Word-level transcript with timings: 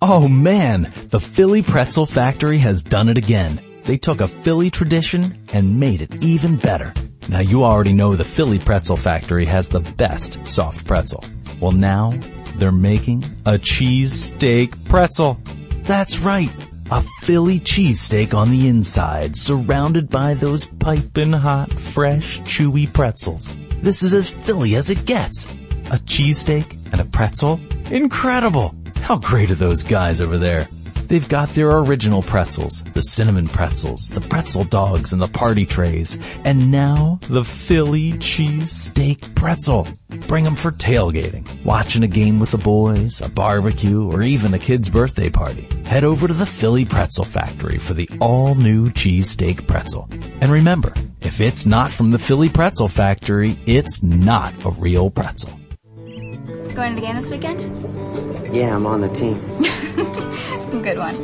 Oh 0.00 0.28
man, 0.28 0.92
the 1.08 1.18
Philly 1.18 1.60
Pretzel 1.60 2.06
Factory 2.06 2.58
has 2.58 2.84
done 2.84 3.08
it 3.08 3.18
again. 3.18 3.58
They 3.84 3.96
took 3.96 4.20
a 4.20 4.28
Philly 4.28 4.70
tradition 4.70 5.44
and 5.52 5.80
made 5.80 6.02
it 6.02 6.22
even 6.22 6.56
better. 6.56 6.94
Now 7.28 7.40
you 7.40 7.64
already 7.64 7.92
know 7.92 8.14
the 8.14 8.22
Philly 8.22 8.60
Pretzel 8.60 8.96
Factory 8.96 9.44
has 9.46 9.68
the 9.68 9.80
best 9.80 10.46
soft 10.46 10.86
pretzel. 10.86 11.24
Well 11.58 11.72
now, 11.72 12.12
they're 12.58 12.70
making 12.70 13.24
a 13.44 13.54
cheesesteak 13.54 14.88
pretzel. 14.88 15.40
That's 15.82 16.20
right, 16.20 16.50
a 16.92 17.02
Philly 17.22 17.58
cheesesteak 17.58 18.34
on 18.34 18.52
the 18.52 18.68
inside, 18.68 19.36
surrounded 19.36 20.10
by 20.10 20.34
those 20.34 20.64
piping 20.64 21.32
hot, 21.32 21.72
fresh, 21.72 22.38
chewy 22.42 22.92
pretzels. 22.92 23.48
This 23.82 24.04
is 24.04 24.12
as 24.14 24.30
Philly 24.30 24.76
as 24.76 24.90
it 24.90 25.06
gets. 25.06 25.44
A 25.90 25.98
cheesesteak 25.98 26.76
and 26.92 27.00
a 27.00 27.04
pretzel? 27.04 27.58
Incredible! 27.90 28.77
How 29.02 29.16
great 29.16 29.50
are 29.50 29.54
those 29.54 29.82
guys 29.82 30.20
over 30.20 30.38
there? 30.38 30.68
They've 31.08 31.26
got 31.26 31.48
their 31.54 31.78
original 31.78 32.22
pretzels, 32.22 32.84
the 32.92 33.00
cinnamon 33.00 33.48
pretzels, 33.48 34.10
the 34.10 34.20
pretzel 34.20 34.64
dogs, 34.64 35.14
and 35.14 35.22
the 35.22 35.28
party 35.28 35.64
trays. 35.64 36.18
And 36.44 36.70
now 36.70 37.18
the 37.30 37.44
Philly 37.44 38.18
cheese 38.18 38.70
steak 38.70 39.34
pretzel. 39.34 39.88
Bring 40.26 40.44
them 40.44 40.54
for 40.54 40.70
tailgating, 40.70 41.46
watching 41.64 42.02
a 42.02 42.08
game 42.08 42.38
with 42.38 42.50
the 42.50 42.58
boys, 42.58 43.22
a 43.22 43.28
barbecue, 43.30 44.06
or 44.12 44.22
even 44.22 44.52
a 44.52 44.58
kid's 44.58 44.90
birthday 44.90 45.30
party. 45.30 45.62
Head 45.86 46.04
over 46.04 46.28
to 46.28 46.34
the 46.34 46.44
Philly 46.44 46.84
Pretzel 46.84 47.24
Factory 47.24 47.78
for 47.78 47.94
the 47.94 48.10
all 48.20 48.54
new 48.54 48.90
cheese 48.90 49.30
steak 49.30 49.66
pretzel. 49.66 50.10
And 50.42 50.52
remember, 50.52 50.92
if 51.22 51.40
it's 51.40 51.64
not 51.64 51.90
from 51.90 52.10
the 52.10 52.18
Philly 52.18 52.50
Pretzel 52.50 52.88
Factory, 52.88 53.56
it's 53.64 54.02
not 54.02 54.52
a 54.66 54.70
real 54.72 55.08
pretzel. 55.08 55.58
Going 56.74 56.94
to 56.94 57.00
the 57.00 57.06
game 57.06 57.16
this 57.16 57.30
weekend? 57.30 57.60
Yeah, 58.54 58.74
I'm 58.74 58.86
on 58.86 59.00
the 59.00 59.08
team. 59.08 59.38
Good 60.82 60.98
one. 60.98 61.16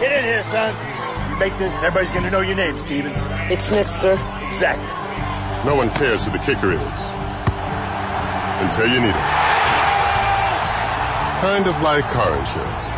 Get 0.00 0.12
in 0.12 0.24
here, 0.24 0.42
son. 0.42 1.30
You 1.30 1.36
make 1.36 1.56
this, 1.58 1.74
and 1.76 1.84
everybody's 1.84 2.12
gonna 2.12 2.30
know 2.30 2.40
your 2.40 2.56
name, 2.56 2.78
Stevens. 2.78 3.18
It's 3.50 3.70
Nitz, 3.70 3.90
sir. 3.90 4.14
Exactly. 4.48 4.86
No 5.68 5.74
one 5.76 5.90
cares 5.90 6.24
who 6.24 6.30
the 6.30 6.38
kicker 6.38 6.72
is. 6.72 7.00
Until 8.62 8.86
you 8.86 9.00
need 9.00 9.08
it. 9.08 9.48
Kind 11.40 11.68
of 11.68 11.80
like 11.82 12.04
car 12.10 12.36
insurance. 12.36 12.90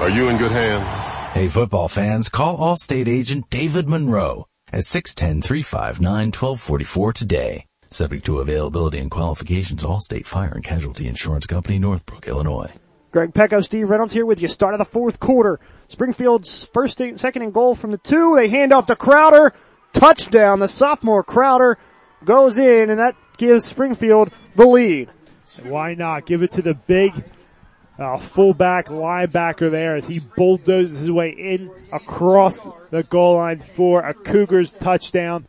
Are 0.00 0.10
you 0.10 0.28
in 0.28 0.38
good 0.38 0.52
hands? 0.52 1.06
Hey 1.34 1.48
football 1.48 1.88
fans, 1.88 2.28
call 2.28 2.58
Allstate 2.58 3.08
agent 3.08 3.48
David 3.50 3.88
Monroe 3.88 4.49
at 4.72 4.80
610-359-1244 4.80 7.14
today. 7.14 7.66
Subject 7.90 8.24
to 8.24 8.38
availability 8.38 8.98
and 8.98 9.10
qualifications, 9.10 9.82
Allstate 9.82 10.26
Fire 10.26 10.52
and 10.54 10.62
Casualty 10.62 11.08
Insurance 11.08 11.46
Company, 11.46 11.78
Northbrook, 11.78 12.28
Illinois. 12.28 12.70
Greg 13.10 13.34
Pecco, 13.34 13.64
Steve 13.64 13.90
Reynolds 13.90 14.12
here 14.12 14.24
with 14.24 14.40
you. 14.40 14.46
Start 14.46 14.74
of 14.74 14.78
the 14.78 14.84
fourth 14.84 15.18
quarter. 15.18 15.58
Springfield's 15.88 16.62
first, 16.72 16.98
second 16.98 17.42
and 17.42 17.52
goal 17.52 17.74
from 17.74 17.90
the 17.90 17.98
two. 17.98 18.36
They 18.36 18.48
hand 18.48 18.72
off 18.72 18.86
to 18.86 18.94
Crowder. 18.94 19.52
Touchdown. 19.92 20.60
The 20.60 20.68
sophomore 20.68 21.24
Crowder 21.24 21.76
goes 22.24 22.58
in 22.58 22.90
and 22.90 23.00
that 23.00 23.16
gives 23.38 23.64
Springfield 23.64 24.32
the 24.54 24.66
lead. 24.66 25.10
Why 25.64 25.94
not? 25.94 26.26
Give 26.26 26.44
it 26.44 26.52
to 26.52 26.62
the 26.62 26.74
big 26.74 27.12
uh, 28.00 28.16
fullback 28.16 28.86
linebacker 28.86 29.70
there 29.70 29.96
as 29.96 30.06
he 30.06 30.18
bulldozes 30.18 31.00
his 31.00 31.10
way 31.10 31.30
in 31.30 31.70
across 31.92 32.66
the 32.90 33.02
goal 33.04 33.36
line 33.36 33.60
for 33.60 34.00
a 34.00 34.14
Cougars 34.14 34.72
touchdown. 34.72 35.46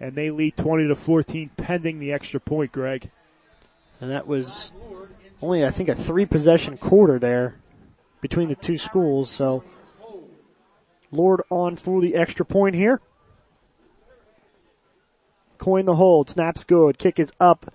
And 0.00 0.16
they 0.16 0.30
lead 0.30 0.56
20 0.56 0.88
to 0.88 0.96
14 0.96 1.50
pending 1.56 2.00
the 2.00 2.12
extra 2.12 2.40
point, 2.40 2.72
Greg. 2.72 3.08
And 4.00 4.10
that 4.10 4.26
was 4.26 4.72
only, 5.40 5.64
I 5.64 5.70
think, 5.70 5.88
a 5.88 5.94
three 5.94 6.26
possession 6.26 6.76
quarter 6.76 7.20
there 7.20 7.54
between 8.20 8.48
the 8.48 8.56
two 8.56 8.78
schools. 8.78 9.30
So 9.30 9.62
Lord 11.12 11.42
on 11.50 11.76
for 11.76 12.00
the 12.00 12.16
extra 12.16 12.44
point 12.44 12.74
here. 12.74 13.00
Coyne 15.58 15.86
the 15.86 15.94
hold. 15.94 16.30
Snaps 16.30 16.64
good. 16.64 16.98
Kick 16.98 17.20
is 17.20 17.32
up. 17.38 17.72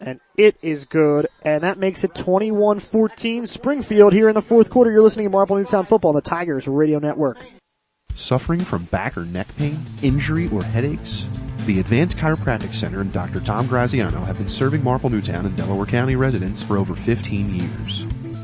And 0.00 0.20
it 0.36 0.56
is 0.62 0.84
good. 0.84 1.28
And 1.42 1.62
that 1.62 1.78
makes 1.78 2.04
it 2.04 2.12
21-14 2.14 3.48
Springfield 3.48 4.12
here 4.12 4.28
in 4.28 4.34
the 4.34 4.42
fourth 4.42 4.70
quarter. 4.70 4.90
You're 4.90 5.02
listening 5.02 5.26
to 5.26 5.30
Marple 5.30 5.56
Newtown 5.56 5.86
Football 5.86 6.10
on 6.10 6.14
the 6.16 6.20
Tigers 6.20 6.68
Radio 6.68 6.98
Network. 6.98 7.38
Suffering 8.14 8.60
from 8.60 8.84
back 8.84 9.16
or 9.16 9.24
neck 9.24 9.48
pain, 9.56 9.78
injury, 10.02 10.48
or 10.50 10.62
headaches? 10.62 11.26
The 11.66 11.80
Advanced 11.80 12.16
Chiropractic 12.16 12.72
Center 12.72 13.00
and 13.00 13.12
Dr. 13.12 13.40
Tom 13.40 13.66
Graziano 13.66 14.20
have 14.24 14.38
been 14.38 14.48
serving 14.48 14.82
Marple 14.82 15.10
Newtown 15.10 15.44
and 15.46 15.56
Delaware 15.56 15.86
County 15.86 16.16
residents 16.16 16.62
for 16.62 16.78
over 16.78 16.94
15 16.94 17.54
years. 17.54 18.06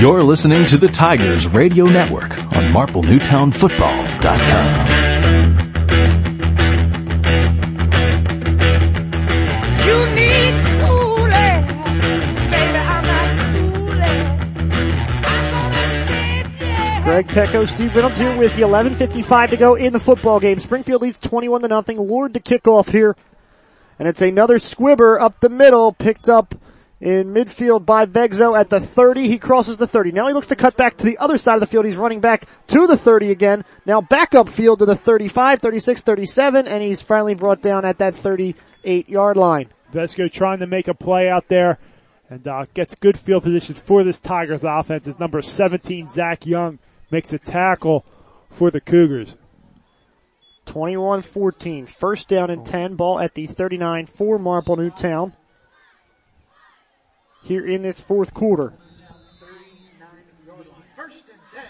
You're 0.01 0.23
listening 0.23 0.67
to 0.67 0.77
the 0.77 0.89
Tigers 0.89 1.49
Radio 1.49 1.87
Network 1.87 2.37
on 2.37 2.75
MarpleNewtownFootball.com. 2.75 5.14
Greg 17.15 17.29
Pecco, 17.29 17.65
Steve 17.69 17.95
Reynolds 17.95 18.17
here 18.17 18.37
with 18.37 18.59
you. 18.59 18.67
11.55 18.67 19.51
to 19.51 19.57
go 19.57 19.77
in 19.77 19.93
the 19.93 20.01
football 20.01 20.41
game. 20.41 20.59
Springfield 20.59 21.01
leads 21.01 21.21
21 21.21 21.63
to 21.63 21.69
nothing. 21.69 21.97
Lured 21.97 22.35
to 22.35 22.41
kickoff 22.41 22.91
here. 22.91 23.15
And 24.01 24.09
it's 24.09 24.21
another 24.21 24.59
squibber 24.59 25.21
up 25.21 25.39
the 25.39 25.49
middle, 25.49 25.93
picked 25.93 26.29
up 26.29 26.57
in 27.01 27.33
midfield 27.33 27.87
by 27.87 28.07
Vegzo 28.07 28.59
at 28.59 28.69
the 28.69 28.81
30. 28.81 29.29
He 29.29 29.39
crosses 29.39 29.77
the 29.77 29.87
30. 29.87 30.11
Now 30.11 30.27
he 30.27 30.33
looks 30.33 30.49
to 30.49 30.57
cut 30.57 30.77
back 30.77 30.97
to 30.97 31.05
the 31.05 31.17
other 31.19 31.39
side 31.39 31.55
of 31.55 31.61
the 31.61 31.69
field. 31.69 31.85
He's 31.85 31.97
running 31.97 32.19
back 32.19 32.49
to 32.67 32.89
the 32.89 32.97
30 32.97 33.31
again. 33.31 33.65
Now 33.87 34.01
back 34.01 34.35
up 34.35 34.49
field 34.49 34.81
to 34.81 34.85
the 34.85 34.97
35, 34.97 35.61
36, 35.61 36.01
37, 36.01 36.67
and 36.67 36.83
he's 36.83 37.01
finally 37.01 37.37
brought 37.37 37.63
down 37.63 37.85
at 37.85 37.99
that 37.99 38.17
38 38.17 39.09
yard 39.09 39.37
line. 39.37 39.69
Vesco 39.93 40.29
trying 40.29 40.59
to 40.59 40.67
make 40.67 40.89
a 40.89 40.95
play 40.95 41.29
out 41.29 41.47
there 41.47 41.79
and 42.29 42.49
uh, 42.49 42.67
gets 42.75 42.97
good 42.97 43.17
field 43.17 43.45
position 43.45 43.77
for 43.77 44.03
this 44.03 44.19
Tigers 44.19 44.65
offense. 44.65 45.07
It's 45.07 45.21
number 45.21 45.43
17, 45.43 46.09
Zach 46.09 46.45
Young, 46.45 46.81
makes 47.15 47.33
a 47.33 47.39
tackle 47.39 48.05
for 48.51 48.73
the 48.73 48.81
Cougars. 48.81 49.37
21-14. 50.67 51.89
First 51.89 52.29
down 52.29 52.51
and 52.51 52.67
10. 52.67 52.97
Ball 52.97 53.21
at 53.21 53.37
the 53.37 53.47
39 53.47 54.07
for 54.07 54.37
Marple 54.37 54.75
Newtown. 54.75 55.33
Here 57.45 57.65
in 57.65 57.83
this 57.83 58.01
fourth 58.01 58.35
quarter. 58.35 58.73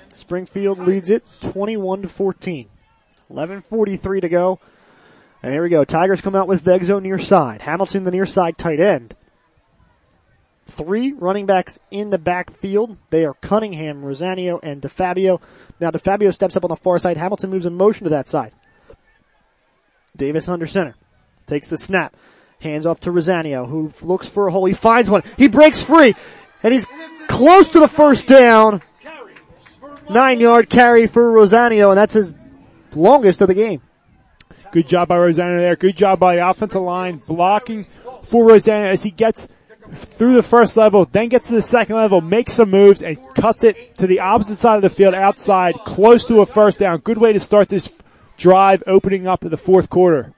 Springfield 0.08 0.78
leads 0.78 1.10
it 1.10 1.22
21 1.42 2.02
to 2.02 2.08
14. 2.08 2.68
11:43 3.30 4.20
to 4.20 4.28
go. 4.28 4.60
And 5.42 5.52
here 5.52 5.62
we 5.62 5.68
go. 5.68 5.84
Tigers 5.84 6.22
come 6.22 6.34
out 6.34 6.48
with 6.48 6.64
Vegzo 6.64 7.02
near 7.02 7.18
side. 7.18 7.62
Hamilton 7.62 8.04
the 8.04 8.10
near 8.10 8.24
side 8.24 8.56
tight 8.56 8.80
end. 8.80 9.14
Three 10.66 11.12
running 11.12 11.46
backs 11.46 11.78
in 11.90 12.10
the 12.10 12.18
backfield. 12.18 12.96
They 13.10 13.24
are 13.24 13.34
Cunningham, 13.34 14.02
Rosanio, 14.02 14.60
and 14.62 14.80
DeFabio. 14.80 15.40
Now 15.78 15.90
DeFabio 15.90 16.32
steps 16.32 16.56
up 16.56 16.64
on 16.64 16.70
the 16.70 16.76
far 16.76 16.98
side. 16.98 17.16
Hamilton 17.16 17.50
moves 17.50 17.66
in 17.66 17.74
motion 17.74 18.04
to 18.04 18.10
that 18.10 18.28
side. 18.28 18.52
Davis 20.16 20.48
under 20.48 20.66
center. 20.66 20.94
Takes 21.46 21.68
the 21.68 21.76
snap. 21.76 22.16
Hands 22.60 22.86
off 22.86 23.00
to 23.00 23.10
Rosanio, 23.10 23.68
who 23.68 23.92
looks 24.02 24.28
for 24.28 24.48
a 24.48 24.52
hole. 24.52 24.64
He 24.64 24.72
finds 24.72 25.10
one. 25.10 25.22
He 25.36 25.48
breaks 25.48 25.82
free. 25.82 26.14
And 26.62 26.72
he's 26.72 26.88
close 27.28 27.70
to 27.70 27.80
the 27.80 27.88
first 27.88 28.26
down. 28.26 28.80
Nine 30.08 30.40
yard 30.40 30.70
carry 30.70 31.06
for 31.06 31.32
Rosanio, 31.32 31.90
and 31.90 31.98
that's 31.98 32.14
his 32.14 32.34
longest 32.94 33.40
of 33.40 33.48
the 33.48 33.54
game. 33.54 33.82
Good 34.72 34.86
job 34.86 35.08
by 35.08 35.16
Rosanio 35.16 35.58
there. 35.58 35.76
Good 35.76 35.96
job 35.96 36.18
by 36.18 36.36
the 36.36 36.48
offensive 36.48 36.80
line 36.80 37.18
blocking 37.18 37.84
for 38.22 38.46
Rosanio 38.46 38.90
as 38.90 39.02
he 39.02 39.10
gets 39.10 39.46
through 39.94 40.34
the 40.34 40.42
first 40.42 40.76
level, 40.76 41.04
then 41.04 41.28
gets 41.28 41.48
to 41.48 41.54
the 41.54 41.62
second 41.62 41.96
level, 41.96 42.20
makes 42.20 42.54
some 42.54 42.70
moves 42.70 43.02
and 43.02 43.18
cuts 43.34 43.64
it 43.64 43.96
to 43.98 44.06
the 44.06 44.20
opposite 44.20 44.56
side 44.56 44.76
of 44.76 44.82
the 44.82 44.90
field 44.90 45.14
outside, 45.14 45.74
close 45.84 46.26
to 46.26 46.40
a 46.40 46.46
first 46.46 46.78
down. 46.78 46.98
Good 46.98 47.18
way 47.18 47.32
to 47.32 47.40
start 47.40 47.68
this 47.68 47.88
drive 48.36 48.82
opening 48.86 49.26
up 49.26 49.44
in 49.44 49.50
the 49.50 49.56
fourth 49.56 49.90
quarter. 49.90 50.32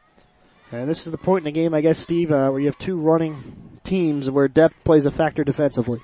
And 0.72 0.88
this 0.88 1.06
is 1.06 1.12
the 1.12 1.18
point 1.18 1.46
in 1.46 1.52
the 1.52 1.60
game, 1.60 1.74
I 1.74 1.80
guess, 1.80 1.98
Steve, 1.98 2.32
uh, 2.32 2.50
where 2.50 2.60
you 2.60 2.66
have 2.66 2.78
two 2.78 2.96
running 2.96 3.78
teams 3.84 4.28
where 4.30 4.48
depth 4.48 4.74
plays 4.84 5.06
a 5.06 5.10
factor 5.10 5.44
defensively. 5.44 6.00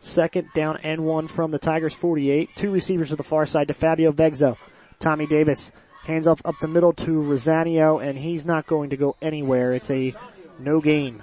Second 0.00 0.48
down 0.54 0.78
and 0.78 1.04
one 1.04 1.28
from 1.28 1.50
the 1.50 1.58
Tigers 1.58 1.94
48. 1.94 2.50
Two 2.56 2.70
receivers 2.70 3.08
to 3.08 3.16
the 3.16 3.22
far 3.22 3.46
side 3.46 3.68
DeFabio 3.68 4.12
Vegzo. 4.12 4.56
Tommy 4.98 5.26
Davis 5.26 5.70
hands 6.04 6.26
off 6.26 6.40
up 6.44 6.54
the 6.60 6.68
middle 6.68 6.92
to 6.92 7.22
Rosanio, 7.22 8.02
and 8.02 8.18
he's 8.18 8.46
not 8.46 8.66
going 8.66 8.90
to 8.90 8.96
go 8.96 9.16
anywhere. 9.20 9.72
It's 9.72 9.90
a 9.90 10.14
no 10.58 10.80
gain. 10.80 11.22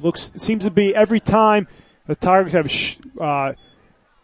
Looks 0.00 0.30
seems 0.36 0.64
to 0.64 0.70
be 0.70 0.94
every 0.94 1.20
time 1.20 1.66
the 2.06 2.14
Tigers 2.14 2.52
have 2.52 2.70
sh- 2.70 2.98
uh, 3.20 3.52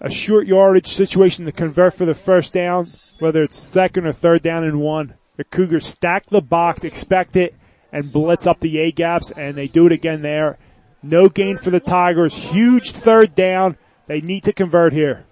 a 0.00 0.10
short 0.10 0.46
yardage 0.46 0.94
situation 0.94 1.46
to 1.46 1.52
convert 1.52 1.94
for 1.94 2.04
the 2.04 2.14
first 2.14 2.52
down, 2.52 2.86
whether 3.18 3.42
it's 3.42 3.58
second 3.58 4.06
or 4.06 4.12
third 4.12 4.42
down 4.42 4.64
and 4.64 4.80
one. 4.80 5.14
The 5.36 5.44
Cougars 5.44 5.86
stack 5.86 6.26
the 6.30 6.40
box, 6.40 6.84
expect 6.84 7.36
it, 7.36 7.54
and 7.90 8.12
blitz 8.12 8.46
up 8.46 8.60
the 8.60 8.78
A 8.78 8.92
gaps, 8.92 9.32
and 9.36 9.56
they 9.56 9.66
do 9.66 9.86
it 9.86 9.92
again 9.92 10.22
there. 10.22 10.58
No 11.02 11.28
gain 11.28 11.56
for 11.56 11.70
the 11.70 11.80
Tigers. 11.80 12.36
Huge 12.36 12.92
third 12.92 13.34
down. 13.34 13.76
They 14.06 14.20
need 14.20 14.44
to 14.44 14.52
convert 14.52 14.92
here. 14.92 15.24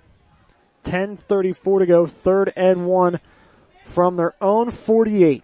10.34 0.84 1.78
to 1.80 1.86
go, 1.86 2.06
third 2.06 2.52
and 2.56 2.86
one 2.86 3.20
from 3.84 4.16
their 4.16 4.34
own 4.40 4.70
48. 4.70 5.42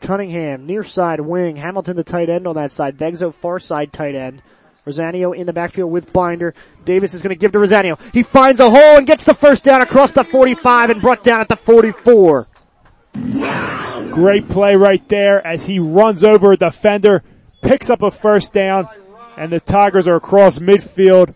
Cunningham, 0.00 0.66
near 0.66 0.84
side 0.84 1.20
wing. 1.20 1.56
Hamilton, 1.56 1.96
the 1.96 2.04
tight 2.04 2.28
end 2.28 2.46
on 2.46 2.54
that 2.56 2.72
side. 2.72 2.96
Vegzo, 2.96 3.32
far 3.32 3.58
side 3.58 3.92
tight 3.92 4.14
end. 4.14 4.42
Rosanio 4.86 5.36
in 5.36 5.46
the 5.46 5.52
backfield 5.52 5.90
with 5.90 6.12
Binder. 6.12 6.54
Davis 6.84 7.14
is 7.14 7.22
going 7.22 7.34
to 7.34 7.38
give 7.38 7.52
to 7.52 7.58
Rosanio. 7.58 7.98
He 8.12 8.22
finds 8.22 8.60
a 8.60 8.70
hole 8.70 8.96
and 8.96 9.06
gets 9.06 9.24
the 9.24 9.34
first 9.34 9.62
down 9.62 9.82
across 9.82 10.12
the 10.12 10.24
45 10.24 10.90
and 10.90 11.00
brought 11.00 11.22
down 11.22 11.40
at 11.40 11.48
the 11.48 11.56
44. 11.56 12.46
Great 14.12 14.48
play 14.48 14.76
right 14.76 15.06
there 15.08 15.46
as 15.46 15.66
he 15.66 15.78
runs 15.78 16.24
over 16.24 16.52
a 16.52 16.56
defender, 16.56 17.22
picks 17.62 17.90
up 17.90 18.02
a 18.02 18.10
first 18.10 18.54
down, 18.54 18.88
and 19.36 19.52
the 19.52 19.60
Tigers 19.60 20.08
are 20.08 20.16
across 20.16 20.58
midfield 20.58 21.34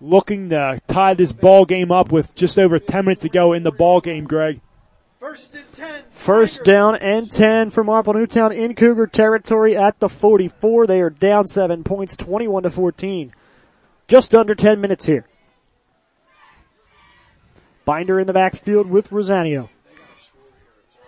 looking 0.00 0.50
to 0.50 0.78
tie 0.88 1.14
this 1.14 1.32
ball 1.32 1.64
game 1.64 1.90
up 1.92 2.12
with 2.12 2.34
just 2.34 2.58
over 2.58 2.78
10 2.78 3.04
minutes 3.04 3.22
to 3.22 3.28
go 3.28 3.52
in 3.52 3.62
the 3.62 3.70
ball 3.70 4.00
game, 4.00 4.24
Greg. 4.24 4.60
First 6.10 6.64
down 6.64 6.96
and 6.96 7.30
10 7.30 7.70
for 7.70 7.82
Marple 7.82 8.12
Newtown 8.12 8.52
in 8.52 8.74
Cougar 8.74 9.06
territory 9.06 9.76
at 9.76 9.98
the 9.98 10.08
44. 10.08 10.86
They 10.86 11.00
are 11.00 11.10
down 11.10 11.46
seven 11.46 11.84
points, 11.84 12.16
21 12.16 12.64
to 12.64 12.70
14. 12.70 13.32
Just 14.08 14.34
under 14.34 14.54
10 14.54 14.80
minutes 14.80 15.06
here. 15.06 15.26
Binder 17.84 18.20
in 18.20 18.26
the 18.26 18.32
backfield 18.32 18.88
with 18.88 19.10
Rosanio. 19.10 19.68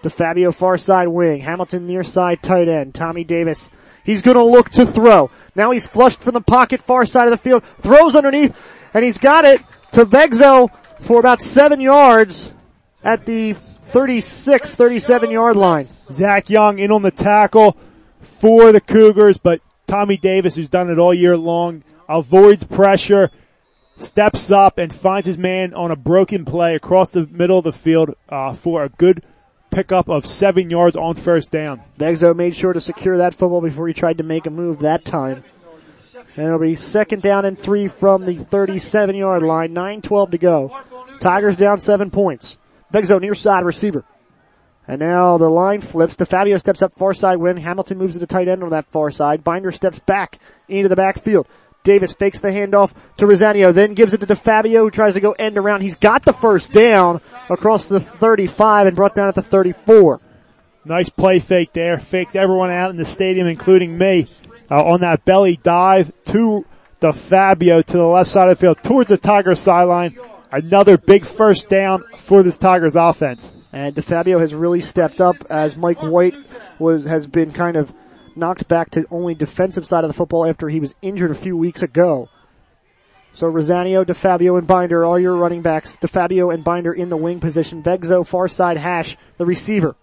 DeFabio 0.02 0.54
far 0.54 0.78
side 0.78 1.08
wing. 1.08 1.40
Hamilton 1.40 1.86
near 1.86 2.02
side 2.02 2.42
tight 2.42 2.68
end. 2.68 2.94
Tommy 2.94 3.24
Davis. 3.24 3.68
He's 4.04 4.22
gonna 4.22 4.44
look 4.44 4.70
to 4.70 4.86
throw. 4.86 5.30
Now 5.54 5.72
he's 5.72 5.86
flushed 5.86 6.22
from 6.22 6.34
the 6.34 6.40
pocket 6.40 6.80
far 6.80 7.04
side 7.04 7.26
of 7.26 7.32
the 7.32 7.36
field. 7.36 7.64
Throws 7.64 8.14
underneath 8.14 8.56
and 8.94 9.04
he's 9.04 9.18
got 9.18 9.44
it 9.44 9.60
to 9.92 10.06
Vegzo 10.06 10.70
for 11.00 11.18
about 11.18 11.40
seven 11.40 11.80
yards 11.80 12.52
at 13.02 13.26
the 13.26 13.52
36, 13.52 14.74
37 14.74 15.30
yard 15.30 15.56
line. 15.56 15.86
Zach 16.10 16.50
Young 16.50 16.78
in 16.78 16.92
on 16.92 17.02
the 17.02 17.10
tackle 17.10 17.76
for 18.20 18.72
the 18.72 18.80
Cougars, 18.80 19.38
but 19.38 19.60
Tommy 19.86 20.16
Davis, 20.16 20.54
who's 20.54 20.68
done 20.68 20.90
it 20.90 20.98
all 20.98 21.14
year 21.14 21.36
long, 21.36 21.82
avoids 22.08 22.64
pressure, 22.64 23.30
steps 23.96 24.50
up 24.50 24.78
and 24.78 24.92
finds 24.92 25.26
his 25.26 25.38
man 25.38 25.74
on 25.74 25.90
a 25.90 25.96
broken 25.96 26.44
play 26.44 26.74
across 26.74 27.12
the 27.12 27.26
middle 27.26 27.58
of 27.58 27.64
the 27.64 27.72
field 27.72 28.14
uh, 28.28 28.52
for 28.52 28.84
a 28.84 28.88
good 28.88 29.22
pickup 29.70 30.08
of 30.08 30.26
seven 30.26 30.70
yards 30.70 30.96
on 30.96 31.14
first 31.14 31.52
down. 31.52 31.80
Vegzo 31.98 32.34
made 32.34 32.54
sure 32.54 32.72
to 32.72 32.80
secure 32.80 33.18
that 33.18 33.34
football 33.34 33.60
before 33.60 33.88
he 33.88 33.94
tried 33.94 34.18
to 34.18 34.24
make 34.24 34.46
a 34.46 34.50
move 34.50 34.80
that 34.80 35.04
time. 35.04 35.44
And 36.36 36.46
it'll 36.46 36.58
be 36.58 36.74
second 36.74 37.22
down 37.22 37.44
and 37.44 37.58
three 37.58 37.88
from 37.88 38.26
the 38.26 38.36
37 38.36 39.16
yard 39.16 39.42
line. 39.42 39.74
9-12 39.74 40.30
to 40.32 40.38
go. 40.38 40.80
Tigers 41.20 41.56
down 41.56 41.78
seven 41.78 42.10
points. 42.10 42.56
Vegzo 42.92 43.20
near 43.20 43.34
side 43.34 43.64
receiver. 43.64 44.04
And 44.86 45.00
now 45.00 45.36
the 45.36 45.50
line 45.50 45.82
flips. 45.82 46.16
DeFabio 46.16 46.58
steps 46.58 46.80
up 46.80 46.94
far 46.94 47.12
side 47.12 47.36
win. 47.36 47.58
Hamilton 47.58 47.98
moves 47.98 48.14
to 48.14 48.18
the 48.18 48.26
tight 48.26 48.48
end 48.48 48.62
on 48.62 48.70
that 48.70 48.86
far 48.86 49.10
side. 49.10 49.44
Binder 49.44 49.70
steps 49.70 49.98
back 50.00 50.38
into 50.66 50.88
the 50.88 50.96
backfield. 50.96 51.46
Davis 51.84 52.12
fakes 52.12 52.40
the 52.40 52.48
handoff 52.48 52.92
to 53.16 53.26
Rosanio, 53.26 53.72
then 53.72 53.94
gives 53.94 54.12
it 54.12 54.20
to 54.20 54.26
DeFabio 54.26 54.80
who 54.80 54.90
tries 54.90 55.14
to 55.14 55.20
go 55.20 55.32
end 55.32 55.56
around. 55.56 55.82
He's 55.82 55.96
got 55.96 56.24
the 56.24 56.32
first 56.32 56.72
down 56.72 57.20
across 57.48 57.88
the 57.88 58.00
35 58.00 58.88
and 58.88 58.96
brought 58.96 59.14
down 59.14 59.28
at 59.28 59.34
the 59.34 59.42
34. 59.42 60.20
Nice 60.84 61.08
play 61.08 61.38
fake 61.38 61.72
there. 61.72 61.98
Faked 61.98 62.36
everyone 62.36 62.70
out 62.70 62.90
in 62.90 62.96
the 62.96 63.04
stadium, 63.04 63.46
including 63.46 63.96
me, 63.96 64.26
uh, 64.70 64.82
on 64.84 65.00
that 65.00 65.24
belly 65.24 65.58
dive 65.62 66.12
to 66.26 66.66
DeFabio 67.00 67.84
to 67.84 67.92
the 67.92 68.04
left 68.04 68.30
side 68.30 68.48
of 68.48 68.58
the 68.58 68.60
field 68.60 68.82
towards 68.82 69.08
the 69.08 69.18
Tiger 69.18 69.54
sideline. 69.54 70.16
Another 70.50 70.96
big 70.96 71.26
first 71.26 71.68
down 71.68 72.04
for 72.16 72.42
this 72.42 72.58
Tigers 72.58 72.96
offense. 72.96 73.52
And 73.72 73.94
DeFabio 73.94 74.40
has 74.40 74.54
really 74.54 74.80
stepped 74.80 75.20
up 75.20 75.36
as 75.50 75.76
Mike 75.76 76.02
White 76.02 76.34
was, 76.78 77.04
has 77.04 77.26
been 77.26 77.52
kind 77.52 77.76
of 77.76 77.92
knocked 78.34 78.66
back 78.66 78.90
to 78.90 79.06
only 79.10 79.34
defensive 79.34 79.86
side 79.86 80.04
of 80.04 80.08
the 80.08 80.14
football 80.14 80.46
after 80.46 80.68
he 80.68 80.80
was 80.80 80.94
injured 81.02 81.30
a 81.30 81.34
few 81.34 81.56
weeks 81.56 81.82
ago. 81.82 82.30
So 83.34 83.46
Rosanio, 83.50 84.04
DeFabio, 84.04 84.58
and 84.58 84.66
Binder 84.66 85.04
are 85.04 85.20
your 85.20 85.36
running 85.36 85.60
backs. 85.60 85.96
DeFabio 85.96 86.52
and 86.52 86.64
Binder 86.64 86.92
in 86.92 87.10
the 87.10 87.16
wing 87.16 87.40
position. 87.40 87.82
Vegzo, 87.82 88.26
far 88.26 88.48
side 88.48 88.78
hash, 88.78 89.16
the 89.36 89.44
receiver. 89.44 89.96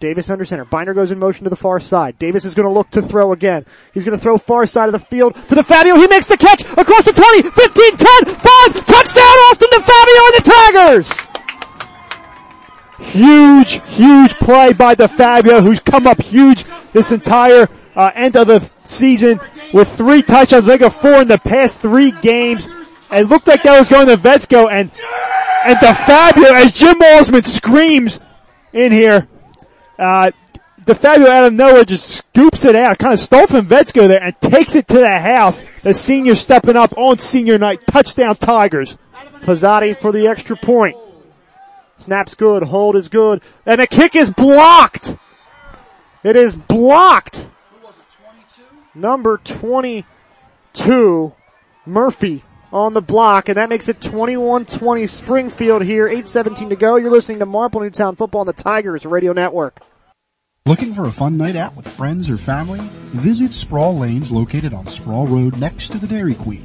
Davis 0.00 0.30
under 0.30 0.46
center. 0.46 0.64
Binder 0.64 0.94
goes 0.94 1.10
in 1.10 1.18
motion 1.18 1.44
to 1.44 1.50
the 1.50 1.56
far 1.56 1.78
side. 1.78 2.18
Davis 2.18 2.46
is 2.46 2.54
going 2.54 2.66
to 2.66 2.72
look 2.72 2.90
to 2.92 3.02
throw 3.02 3.32
again. 3.32 3.66
He's 3.92 4.02
going 4.02 4.16
to 4.16 4.22
throw 4.22 4.38
far 4.38 4.64
side 4.64 4.86
of 4.88 4.92
the 4.92 4.98
field 4.98 5.34
to 5.34 5.54
DeFabio. 5.54 5.98
He 5.98 6.06
makes 6.06 6.24
the 6.24 6.38
catch 6.38 6.62
across 6.62 7.04
the 7.04 7.12
20, 7.12 7.42
15, 7.42 7.96
10, 7.98 8.34
5, 8.34 8.86
touchdown 8.86 9.36
Austin 9.50 9.68
DeFabio 9.70 10.26
and 10.26 10.34
the 10.34 10.42
Tigers! 10.72 11.12
Huge, 13.12 13.94
huge 13.94 14.34
play 14.36 14.72
by 14.72 14.94
DeFabio, 14.94 15.62
who's 15.62 15.80
come 15.80 16.06
up 16.06 16.20
huge 16.22 16.64
this 16.92 17.12
entire 17.12 17.68
uh, 17.94 18.10
end 18.14 18.36
of 18.36 18.46
the 18.46 18.70
season 18.84 19.38
with 19.74 19.94
three 19.94 20.22
touchdowns. 20.22 20.64
They 20.64 20.78
got 20.78 20.94
four 20.94 21.20
in 21.20 21.28
the 21.28 21.38
past 21.38 21.80
three 21.80 22.10
games. 22.10 22.68
It 23.12 23.28
looked 23.28 23.46
like 23.46 23.64
that 23.64 23.78
was 23.78 23.90
going 23.90 24.06
to 24.06 24.16
Vesco 24.16 24.70
and 24.70 24.90
and 25.64 25.76
DeFabio 25.78 26.52
as 26.52 26.72
Jim 26.72 26.96
Osman 27.02 27.42
screams 27.42 28.20
in 28.72 28.92
here. 28.92 29.28
Uh, 30.00 30.30
DeFabio 30.86 31.26
out 31.26 31.44
of 31.44 31.52
nowhere 31.52 31.84
just 31.84 32.08
scoops 32.08 32.64
it 32.64 32.74
out, 32.74 32.98
kind 32.98 33.12
of 33.12 33.20
stole 33.20 33.46
from 33.46 33.66
Vesco 33.66 34.08
there 34.08 34.22
and 34.22 34.40
takes 34.40 34.74
it 34.74 34.88
to 34.88 34.98
the 34.98 35.18
house. 35.18 35.62
The 35.82 35.92
senior 35.92 36.34
stepping 36.34 36.74
up 36.74 36.96
on 36.96 37.18
senior 37.18 37.58
night. 37.58 37.86
Touchdown 37.86 38.34
Tigers. 38.36 38.96
Pizzotti 39.42 39.94
for 39.94 40.10
the 40.10 40.26
extra 40.26 40.56
point. 40.56 40.96
Snap's 41.98 42.34
good, 42.34 42.62
hold 42.62 42.96
is 42.96 43.08
good, 43.08 43.42
and 43.66 43.78
the 43.78 43.86
kick 43.86 44.16
is 44.16 44.32
blocked. 44.32 45.16
It 46.24 46.34
is 46.34 46.56
blocked. 46.56 47.50
Number 48.94 49.36
22, 49.36 51.34
Murphy 51.84 52.42
on 52.72 52.94
the 52.94 53.02
block, 53.02 53.48
and 53.48 53.56
that 53.56 53.68
makes 53.68 53.88
it 53.88 54.00
21-20 54.00 55.08
Springfield 55.08 55.82
here, 55.82 56.08
8.17 56.08 56.70
to 56.70 56.76
go. 56.76 56.96
You're 56.96 57.10
listening 57.10 57.40
to 57.40 57.46
Marple 57.46 57.82
Newtown 57.82 58.16
Football 58.16 58.42
on 58.42 58.46
the 58.46 58.52
Tigers 58.54 59.04
Radio 59.04 59.32
Network. 59.32 59.80
Looking 60.70 60.94
for 60.94 61.06
a 61.06 61.10
fun 61.10 61.36
night 61.36 61.56
out 61.56 61.74
with 61.74 61.88
friends 61.88 62.30
or 62.30 62.38
family? 62.38 62.78
Visit 63.10 63.52
Sproul 63.54 63.98
Lanes 63.98 64.30
located 64.30 64.72
on 64.72 64.86
Sproul 64.86 65.26
Road 65.26 65.58
next 65.58 65.88
to 65.90 65.98
the 65.98 66.06
Dairy 66.06 66.36
Queen. 66.36 66.64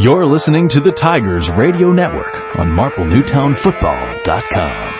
You're 0.00 0.26
listening 0.26 0.68
to 0.68 0.78
the 0.80 0.92
Tigers 0.92 1.50
Radio 1.50 1.90
Network 1.92 2.32
on 2.56 2.68
MarpleNewtownFootball.com. 2.68 4.97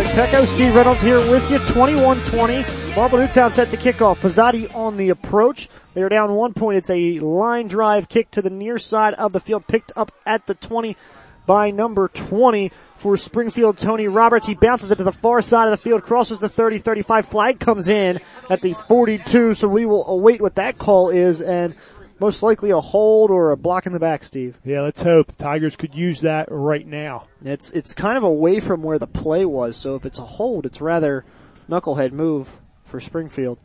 Greg 0.00 0.30
Pecco, 0.30 0.46
Steve 0.46 0.74
Reynolds 0.74 1.02
here 1.02 1.18
with 1.18 1.50
you. 1.50 1.58
21-20. 1.58 2.96
Marple 2.96 3.18
Newtown 3.18 3.50
set 3.50 3.68
to 3.68 3.76
kick 3.76 4.00
off. 4.00 4.22
Pizzotti 4.22 4.74
on 4.74 4.96
the 4.96 5.10
approach. 5.10 5.68
They're 5.92 6.08
down 6.08 6.32
one 6.32 6.54
point. 6.54 6.78
It's 6.78 6.88
a 6.88 7.18
line 7.18 7.68
drive 7.68 8.08
kick 8.08 8.30
to 8.30 8.40
the 8.40 8.48
near 8.48 8.78
side 8.78 9.12
of 9.12 9.34
the 9.34 9.40
field, 9.40 9.66
picked 9.66 9.92
up 9.96 10.10
at 10.24 10.46
the 10.46 10.54
20 10.54 10.96
by 11.44 11.70
number 11.70 12.08
20 12.08 12.72
for 12.96 13.18
Springfield 13.18 13.76
Tony 13.76 14.08
Roberts. 14.08 14.46
He 14.46 14.54
bounces 14.54 14.90
it 14.90 14.96
to 14.96 15.04
the 15.04 15.12
far 15.12 15.42
side 15.42 15.64
of 15.64 15.70
the 15.70 15.76
field, 15.76 16.02
crosses 16.02 16.40
the 16.40 16.48
30-35. 16.48 17.26
Flag 17.26 17.60
comes 17.60 17.86
in 17.90 18.20
at 18.48 18.62
the 18.62 18.72
42, 18.72 19.52
so 19.52 19.68
we 19.68 19.84
will 19.84 20.06
await 20.06 20.40
what 20.40 20.54
that 20.54 20.78
call 20.78 21.10
is 21.10 21.42
and 21.42 21.74
most 22.20 22.42
likely 22.42 22.70
a 22.70 22.80
hold 22.80 23.30
or 23.30 23.50
a 23.50 23.56
block 23.56 23.86
in 23.86 23.92
the 23.92 23.98
back, 23.98 24.22
Steve. 24.22 24.58
Yeah, 24.64 24.82
let's 24.82 25.02
hope 25.02 25.34
Tigers 25.36 25.74
could 25.76 25.94
use 25.94 26.20
that 26.20 26.48
right 26.50 26.86
now. 26.86 27.26
It's 27.42 27.70
it's 27.70 27.94
kind 27.94 28.18
of 28.18 28.22
away 28.22 28.60
from 28.60 28.82
where 28.82 28.98
the 28.98 29.06
play 29.06 29.44
was, 29.44 29.76
so 29.76 29.94
if 29.96 30.04
it's 30.04 30.18
a 30.18 30.24
hold, 30.24 30.66
it's 30.66 30.80
rather 30.80 31.24
knucklehead 31.68 32.12
move 32.12 32.60
for 32.84 33.00
Springfield. 33.00 33.58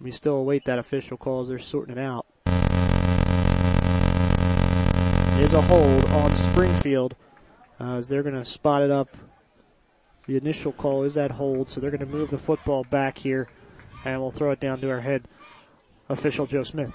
We 0.00 0.10
still 0.10 0.36
await 0.36 0.64
that 0.64 0.78
official 0.78 1.16
call 1.16 1.42
as 1.42 1.48
they're 1.48 1.58
sorting 1.58 1.98
it 1.98 2.00
out. 2.00 2.26
It 5.36 5.44
is 5.44 5.54
a 5.54 5.62
hold 5.62 6.04
on 6.06 6.34
Springfield 6.36 7.16
uh, 7.78 7.96
as 7.96 8.08
they're 8.08 8.22
going 8.22 8.34
to 8.34 8.44
spot 8.44 8.82
it 8.82 8.90
up. 8.90 9.16
The 10.26 10.36
initial 10.36 10.72
call 10.72 11.04
is 11.04 11.14
that 11.14 11.32
hold, 11.32 11.70
so 11.70 11.80
they're 11.80 11.90
going 11.90 12.00
to 12.00 12.06
move 12.06 12.30
the 12.30 12.38
football 12.38 12.84
back 12.84 13.18
here, 13.18 13.48
and 14.04 14.20
we'll 14.20 14.30
throw 14.30 14.50
it 14.50 14.60
down 14.60 14.80
to 14.80 14.90
our 14.90 15.00
head 15.00 15.24
official 16.08 16.46
Joe 16.46 16.62
Smith. 16.62 16.92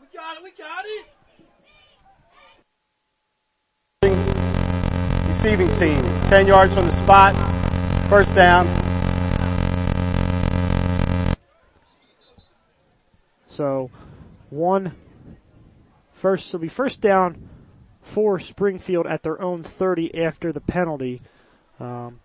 We 0.00 0.06
got 0.14 0.36
it, 0.36 0.42
we 0.42 0.50
got 0.52 0.84
it. 0.84 1.06
Receiving 5.28 5.68
team, 5.76 6.02
10 6.28 6.46
yards 6.46 6.74
from 6.74 6.86
the 6.86 6.92
spot, 6.92 7.34
first 8.08 8.34
down. 8.34 8.66
So 13.46 13.90
one 14.50 14.96
first 16.12 16.48
it'll 16.48 16.60
be 16.60 16.68
first 16.68 17.00
down 17.00 17.48
for 18.04 18.38
Springfield 18.38 19.06
at 19.06 19.22
their 19.22 19.40
own 19.40 19.62
30 19.62 20.22
after 20.22 20.52
the 20.52 20.60
penalty. 20.60 21.20
Um, 21.80 22.20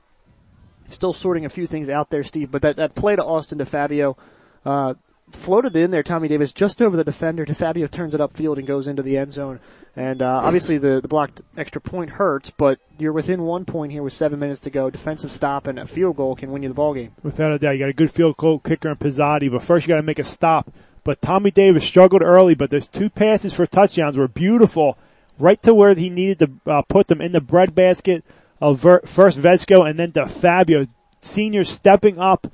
still 0.85 1.13
sorting 1.13 1.45
a 1.45 1.49
few 1.49 1.65
things 1.65 1.89
out 1.89 2.09
there, 2.09 2.21
Steve, 2.21 2.51
but 2.51 2.61
that, 2.61 2.75
that 2.75 2.95
play 2.95 3.15
to 3.15 3.23
Austin 3.23 3.57
DeFabio, 3.57 4.17
uh, 4.65 4.95
floated 5.31 5.75
in 5.75 5.91
there, 5.91 6.03
Tommy 6.03 6.27
Davis, 6.27 6.51
just 6.51 6.81
over 6.81 6.97
the 6.97 7.03
defender. 7.03 7.45
DeFabio 7.45 7.89
turns 7.89 8.13
it 8.13 8.19
upfield 8.19 8.57
and 8.57 8.67
goes 8.67 8.87
into 8.87 9.01
the 9.01 9.17
end 9.17 9.31
zone. 9.31 9.59
And, 9.95 10.21
uh, 10.21 10.41
obviously 10.43 10.77
the, 10.77 10.99
the 11.01 11.07
blocked 11.07 11.41
extra 11.55 11.79
point 11.79 12.11
hurts, 12.11 12.51
but 12.51 12.79
you're 12.97 13.13
within 13.13 13.43
one 13.43 13.65
point 13.65 13.91
here 13.91 14.03
with 14.03 14.13
seven 14.13 14.39
minutes 14.39 14.59
to 14.61 14.69
go. 14.69 14.89
Defensive 14.89 15.31
stop 15.31 15.65
and 15.65 15.79
a 15.79 15.85
field 15.85 16.17
goal 16.17 16.35
can 16.35 16.51
win 16.51 16.63
you 16.63 16.69
the 16.69 16.75
ball 16.75 16.93
game. 16.93 17.13
Without 17.23 17.53
a 17.53 17.59
doubt, 17.59 17.71
you 17.71 17.79
got 17.79 17.89
a 17.89 17.93
good 17.93 18.11
field 18.11 18.35
goal 18.37 18.59
kicker 18.59 18.89
in 18.89 18.97
Pizzotti, 18.97 19.49
but 19.49 19.63
first 19.63 19.87
you 19.87 19.93
got 19.93 19.97
to 19.97 20.03
make 20.03 20.19
a 20.19 20.25
stop. 20.25 20.71
But 21.03 21.21
Tommy 21.21 21.51
Davis 21.51 21.85
struggled 21.85 22.21
early, 22.21 22.55
but 22.55 22.69
those 22.69 22.87
two 22.87 23.09
passes 23.09 23.53
for 23.53 23.65
touchdowns 23.65 24.17
were 24.17 24.27
beautiful, 24.27 24.97
right 25.39 25.61
to 25.63 25.73
where 25.73 25.95
he 25.95 26.09
needed 26.09 26.39
to 26.39 26.51
uh, 26.71 26.81
put 26.83 27.07
them 27.07 27.21
in 27.21 27.31
the 27.31 27.41
breadbasket 27.41 28.23
of 28.61 28.79
Ver- 28.79 29.01
first 29.05 29.39
Vesco 29.39 29.89
and 29.89 29.97
then 29.97 30.11
to 30.11 30.27
Fabio, 30.27 30.85
senior 31.21 31.63
stepping 31.63 32.19
up, 32.19 32.51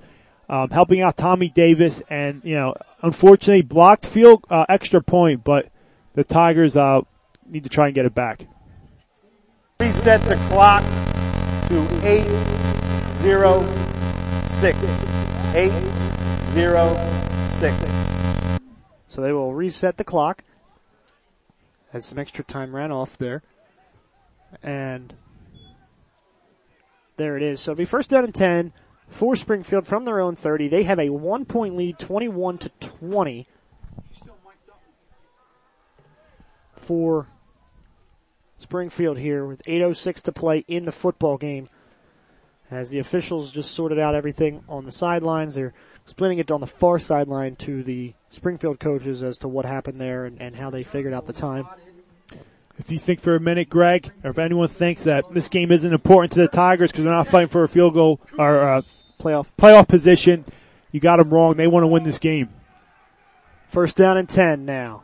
um, 0.48 0.70
helping 0.70 1.02
out 1.02 1.18
Tommy 1.18 1.50
Davis, 1.50 2.04
and 2.10 2.42
you 2.44 2.56
know, 2.56 2.76
unfortunately 3.02 3.64
blocked 3.64 4.06
field 4.06 4.46
uh, 4.50 4.66
extra 4.70 5.02
point, 5.02 5.44
but 5.44 5.70
the 6.14 6.24
Tigers 6.24 6.78
uh, 6.78 7.02
need 7.46 7.64
to 7.64 7.70
try 7.70 7.88
and 7.88 7.96
get 7.96 8.06
it 8.06 8.14
back. 8.14 8.48
Reset 9.80 10.22
the 10.22 10.36
clock 10.48 10.84
to 11.68 12.08
806. 12.08 14.78
806. 15.56 17.76
So 19.08 19.22
they 19.22 19.34
will 19.34 19.54
reset 19.54 19.98
the 19.98 20.04
clock. 20.04 20.44
Has 21.96 22.04
some 22.04 22.20
extra 22.20 22.44
time 22.44 22.76
ran 22.76 22.92
off 22.92 23.18
there. 23.18 23.42
And 24.62 25.14
there 27.16 27.38
it 27.38 27.42
is. 27.42 27.62
So 27.62 27.72
it'll 27.72 27.80
be 27.80 27.86
first 27.86 28.10
down 28.10 28.26
and 28.26 28.36
10 28.36 28.74
for 29.08 29.38
Springfield 29.38 29.88
from 29.88 30.04
their 30.04 30.20
own 30.20 30.36
30. 30.36 30.68
They 30.68 30.84
have 30.84 31.00
a 31.00 31.08
one 31.08 31.46
point 31.46 31.78
lead, 31.78 31.98
21 31.98 32.58
to 32.58 32.70
20 32.82 33.48
for 36.76 37.28
Springfield 38.60 39.18
here 39.18 39.46
with 39.46 39.64
8.06 39.64 40.22
to 40.24 40.34
play 40.34 40.66
in 40.68 40.84
the 40.84 40.92
football 40.92 41.38
game. 41.38 41.70
As 42.70 42.90
the 42.90 43.00
officials 43.00 43.54
just 43.54 43.72
sorted 43.72 44.00
out 44.00 44.16
everything 44.16 44.66
on 44.68 44.84
the 44.84 44.92
sidelines, 44.92 45.56
they're 45.56 45.74
explaining 46.06 46.38
it 46.38 46.52
on 46.52 46.62
the 46.62 46.68
far 46.68 47.00
sideline 47.00 47.56
to 47.56 47.82
the 47.82 48.14
Springfield 48.30 48.80
coaches 48.80 49.24
as 49.24 49.40
to 49.40 49.48
what 49.48 49.66
happened 49.66 50.00
there 50.00 50.26
and, 50.26 50.40
and 50.40 50.56
how 50.56 50.70
they 50.70 50.84
figured 50.84 51.16
out 51.16 51.26
the 51.26 51.34
time. 51.34 51.68
If 52.78 52.92
you 52.92 53.00
think 53.00 53.22
for 53.22 53.36
a 53.36 53.40
minute, 53.40 53.70
Greg, 53.70 54.12
or 54.24 54.30
if 54.30 54.38
anyone 54.38 54.68
thinks 54.68 55.04
that 55.06 55.34
this 55.34 55.48
game 55.48 55.72
isn't 55.72 55.94
important 55.94 56.34
to 56.34 56.42
the 56.42 56.48
Tigers 56.48 56.92
because 56.92 57.06
they're 57.06 57.14
not 57.14 57.28
fighting 57.28 57.50
for 57.50 57.64
a 57.64 57.68
field 57.68 57.96
goal 57.96 58.20
or 58.38 58.70
uh, 58.70 58.82
playoff 59.20 59.52
playoff 59.58 59.88
position, 59.88 60.46
you 60.92 61.00
got 61.00 61.18
them 61.18 61.34
wrong. 61.34 61.56
They 61.56 61.68
want 61.68 61.84
to 61.84 61.88
win 61.88 62.04
this 62.04 62.20
game. 62.20 62.50
First 63.70 63.98
down 63.98 64.18
and 64.18 64.30
10 64.30 64.64
now. 64.64 65.02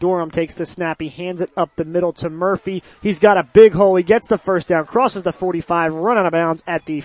Durham 0.00 0.30
takes 0.30 0.54
the 0.54 0.66
snap. 0.66 1.00
He 1.00 1.10
hands 1.10 1.42
it 1.42 1.50
up 1.56 1.76
the 1.76 1.84
middle 1.84 2.12
to 2.14 2.30
Murphy. 2.30 2.82
He's 3.02 3.18
got 3.18 3.36
a 3.36 3.44
big 3.44 3.74
hole. 3.74 3.94
He 3.96 4.02
gets 4.02 4.26
the 4.26 4.38
first 4.38 4.68
down, 4.68 4.86
crosses 4.86 5.22
the 5.22 5.32
45, 5.32 5.94
run 5.94 6.18
out 6.18 6.26
of 6.26 6.32
bounds 6.32 6.64
at 6.66 6.86
the 6.86 7.02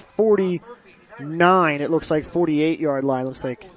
49. 1.17 1.81
It 1.81 1.91
looks 1.91 2.11
like 2.11 2.25
48 2.25 2.79
yard 2.79 3.03
line. 3.03 3.25
Looks 3.25 3.43
like 3.43 3.69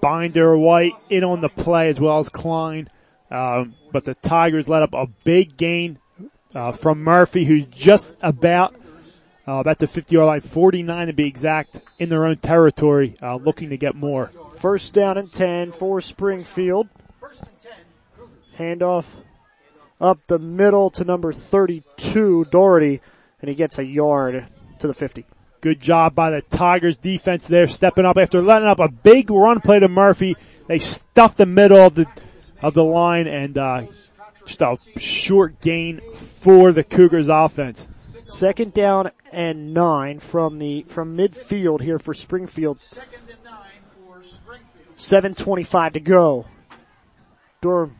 Binder 0.00 0.56
White 0.56 0.94
in 1.10 1.24
on 1.24 1.40
the 1.40 1.48
play 1.48 1.88
as 1.88 2.00
well 2.00 2.18
as 2.18 2.28
Klein. 2.28 2.88
Um, 3.30 3.74
but 3.92 4.04
the 4.04 4.14
Tigers 4.14 4.68
let 4.68 4.82
up 4.82 4.92
a 4.92 5.06
big 5.24 5.56
gain 5.56 5.98
uh, 6.54 6.72
from 6.72 7.02
Murphy, 7.02 7.44
who's 7.44 7.66
just 7.66 8.14
about 8.20 8.74
uh, 9.48 9.54
about 9.54 9.78
the 9.78 9.86
50 9.86 10.14
yard 10.14 10.26
line, 10.26 10.40
49 10.40 11.06
to 11.08 11.12
be 11.12 11.26
exact, 11.26 11.76
in 11.98 12.08
their 12.08 12.26
own 12.26 12.36
territory, 12.36 13.14
uh, 13.22 13.36
looking 13.36 13.70
to 13.70 13.76
get 13.76 13.94
more. 13.94 14.30
First 14.58 14.94
down 14.94 15.18
and 15.18 15.32
10 15.32 15.72
for 15.72 16.00
Springfield. 16.00 16.88
Handoff 18.56 19.06
up 20.00 20.20
the 20.26 20.38
middle 20.38 20.90
to 20.90 21.04
number 21.04 21.32
32, 21.32 22.44
Doherty, 22.50 23.00
and 23.40 23.48
he 23.48 23.54
gets 23.54 23.78
a 23.78 23.84
yard 23.84 24.46
to 24.78 24.86
the 24.86 24.94
50. 24.94 25.24
Good 25.62 25.80
job 25.80 26.16
by 26.16 26.30
the 26.30 26.42
Tigers 26.42 26.98
defense 26.98 27.46
there, 27.46 27.68
stepping 27.68 28.04
up 28.04 28.18
after 28.18 28.42
letting 28.42 28.66
up 28.66 28.80
a 28.80 28.88
big 28.88 29.30
run 29.30 29.60
play 29.60 29.78
to 29.78 29.86
Murphy. 29.86 30.36
They 30.66 30.80
stuffed 30.80 31.38
the 31.38 31.46
middle 31.46 31.78
of 31.78 31.94
the 31.94 32.06
of 32.60 32.74
the 32.74 32.82
line 32.82 33.28
and 33.28 33.56
uh, 33.56 33.86
just 34.44 34.60
a 34.60 34.76
short 34.98 35.60
gain 35.60 36.00
for 36.40 36.72
the 36.72 36.82
Cougars 36.82 37.28
offense. 37.28 37.86
Second 38.26 38.74
down 38.74 39.12
and 39.30 39.72
nine 39.72 40.18
from 40.18 40.58
the 40.58 40.82
from 40.88 41.16
midfield 41.16 41.80
here 41.80 42.00
for 42.00 42.12
Springfield. 42.12 42.80
Seven 44.96 45.32
twenty-five 45.32 45.92
to 45.92 46.00
go. 46.00 46.46
Durham, 47.60 47.98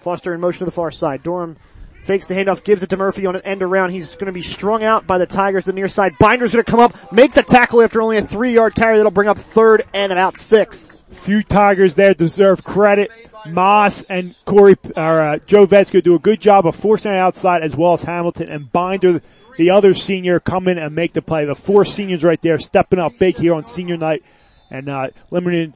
Foster 0.00 0.34
in 0.34 0.40
motion 0.40 0.60
to 0.60 0.64
the 0.64 0.72
far 0.72 0.90
side. 0.90 1.22
Durham 1.22 1.58
fakes 2.02 2.26
the 2.26 2.34
handoff, 2.34 2.64
gives 2.64 2.82
it 2.82 2.90
to 2.90 2.96
Murphy 2.96 3.26
on 3.26 3.36
an 3.36 3.42
end 3.42 3.62
around. 3.62 3.90
He's 3.90 4.14
going 4.14 4.26
to 4.26 4.32
be 4.32 4.42
strung 4.42 4.82
out 4.82 5.06
by 5.06 5.18
the 5.18 5.26
Tigers 5.26 5.64
the 5.64 5.72
near 5.72 5.88
side. 5.88 6.12
Binder's 6.18 6.52
going 6.52 6.64
to 6.64 6.70
come 6.70 6.80
up, 6.80 7.12
make 7.12 7.32
the 7.32 7.42
tackle 7.42 7.82
after 7.82 8.02
only 8.02 8.16
a 8.16 8.22
three-yard 8.22 8.74
carry. 8.74 8.96
That'll 8.96 9.10
bring 9.10 9.28
up 9.28 9.38
third 9.38 9.84
and 9.94 10.12
about 10.12 10.36
six. 10.36 10.88
Few 11.10 11.42
Tigers 11.42 11.94
there 11.94 12.14
deserve 12.14 12.64
credit. 12.64 13.10
Moss 13.46 14.10
and 14.10 14.36
Corey, 14.44 14.76
or 14.96 15.20
uh, 15.20 15.38
Joe 15.38 15.66
Vesco 15.66 16.02
do 16.02 16.14
a 16.14 16.18
good 16.18 16.40
job 16.40 16.66
of 16.66 16.76
forcing 16.76 17.12
it 17.12 17.16
outside 17.16 17.62
as 17.62 17.74
well 17.74 17.94
as 17.94 18.02
Hamilton 18.02 18.50
and 18.50 18.70
Binder, 18.70 19.22
the 19.56 19.70
other 19.70 19.94
senior, 19.94 20.40
come 20.40 20.68
in 20.68 20.78
and 20.78 20.94
make 20.94 21.14
the 21.14 21.22
play. 21.22 21.46
The 21.46 21.54
four 21.54 21.84
seniors 21.84 22.22
right 22.22 22.40
there 22.42 22.58
stepping 22.58 22.98
up 22.98 23.18
big 23.18 23.36
here 23.36 23.54
on 23.54 23.64
senior 23.64 23.96
night 23.96 24.22
and 24.70 24.88
uh, 24.88 25.08
limiting 25.30 25.74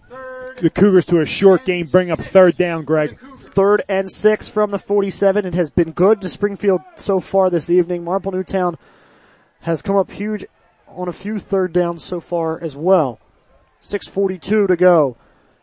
the 0.58 0.70
Cougars 0.70 1.06
to 1.06 1.20
a 1.20 1.26
short 1.26 1.64
game, 1.64 1.87
bring 1.87 2.11
up 2.11 2.18
third 2.18 2.56
down, 2.56 2.84
Greg. 2.84 3.18
Third 3.38 3.82
and 3.88 4.11
six 4.11 4.49
from 4.49 4.70
the 4.70 4.78
47. 4.78 5.46
It 5.46 5.54
has 5.54 5.70
been 5.70 5.92
good 5.92 6.20
to 6.20 6.28
Springfield 6.28 6.80
so 6.96 7.20
far 7.20 7.50
this 7.50 7.70
evening. 7.70 8.04
Marple 8.04 8.32
Newtown 8.32 8.76
has 9.61 9.82
come 9.82 9.96
up 9.96 10.11
huge 10.11 10.44
on 10.88 11.08
a 11.08 11.12
few 11.12 11.38
third 11.38 11.73
downs 11.73 12.02
so 12.04 12.20
far 12.20 12.61
as 12.61 12.76
well. 12.76 13.20
642 13.82 14.66
to 14.66 14.76
go. 14.76 15.16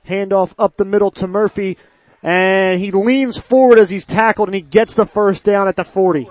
Handoff 0.07 0.53
up 0.57 0.77
the 0.77 0.85
middle 0.85 1.11
to 1.11 1.27
Murphy 1.27 1.77
and 2.23 2.79
he 2.79 2.91
leans 2.91 3.37
forward 3.37 3.79
as 3.79 3.89
he's 3.89 4.05
tackled 4.05 4.47
and 4.47 4.55
he 4.55 4.61
gets 4.61 4.93
the 4.93 5.05
first 5.05 5.43
down 5.43 5.67
at 5.67 5.75
the 5.75 5.83
40. 5.83 6.29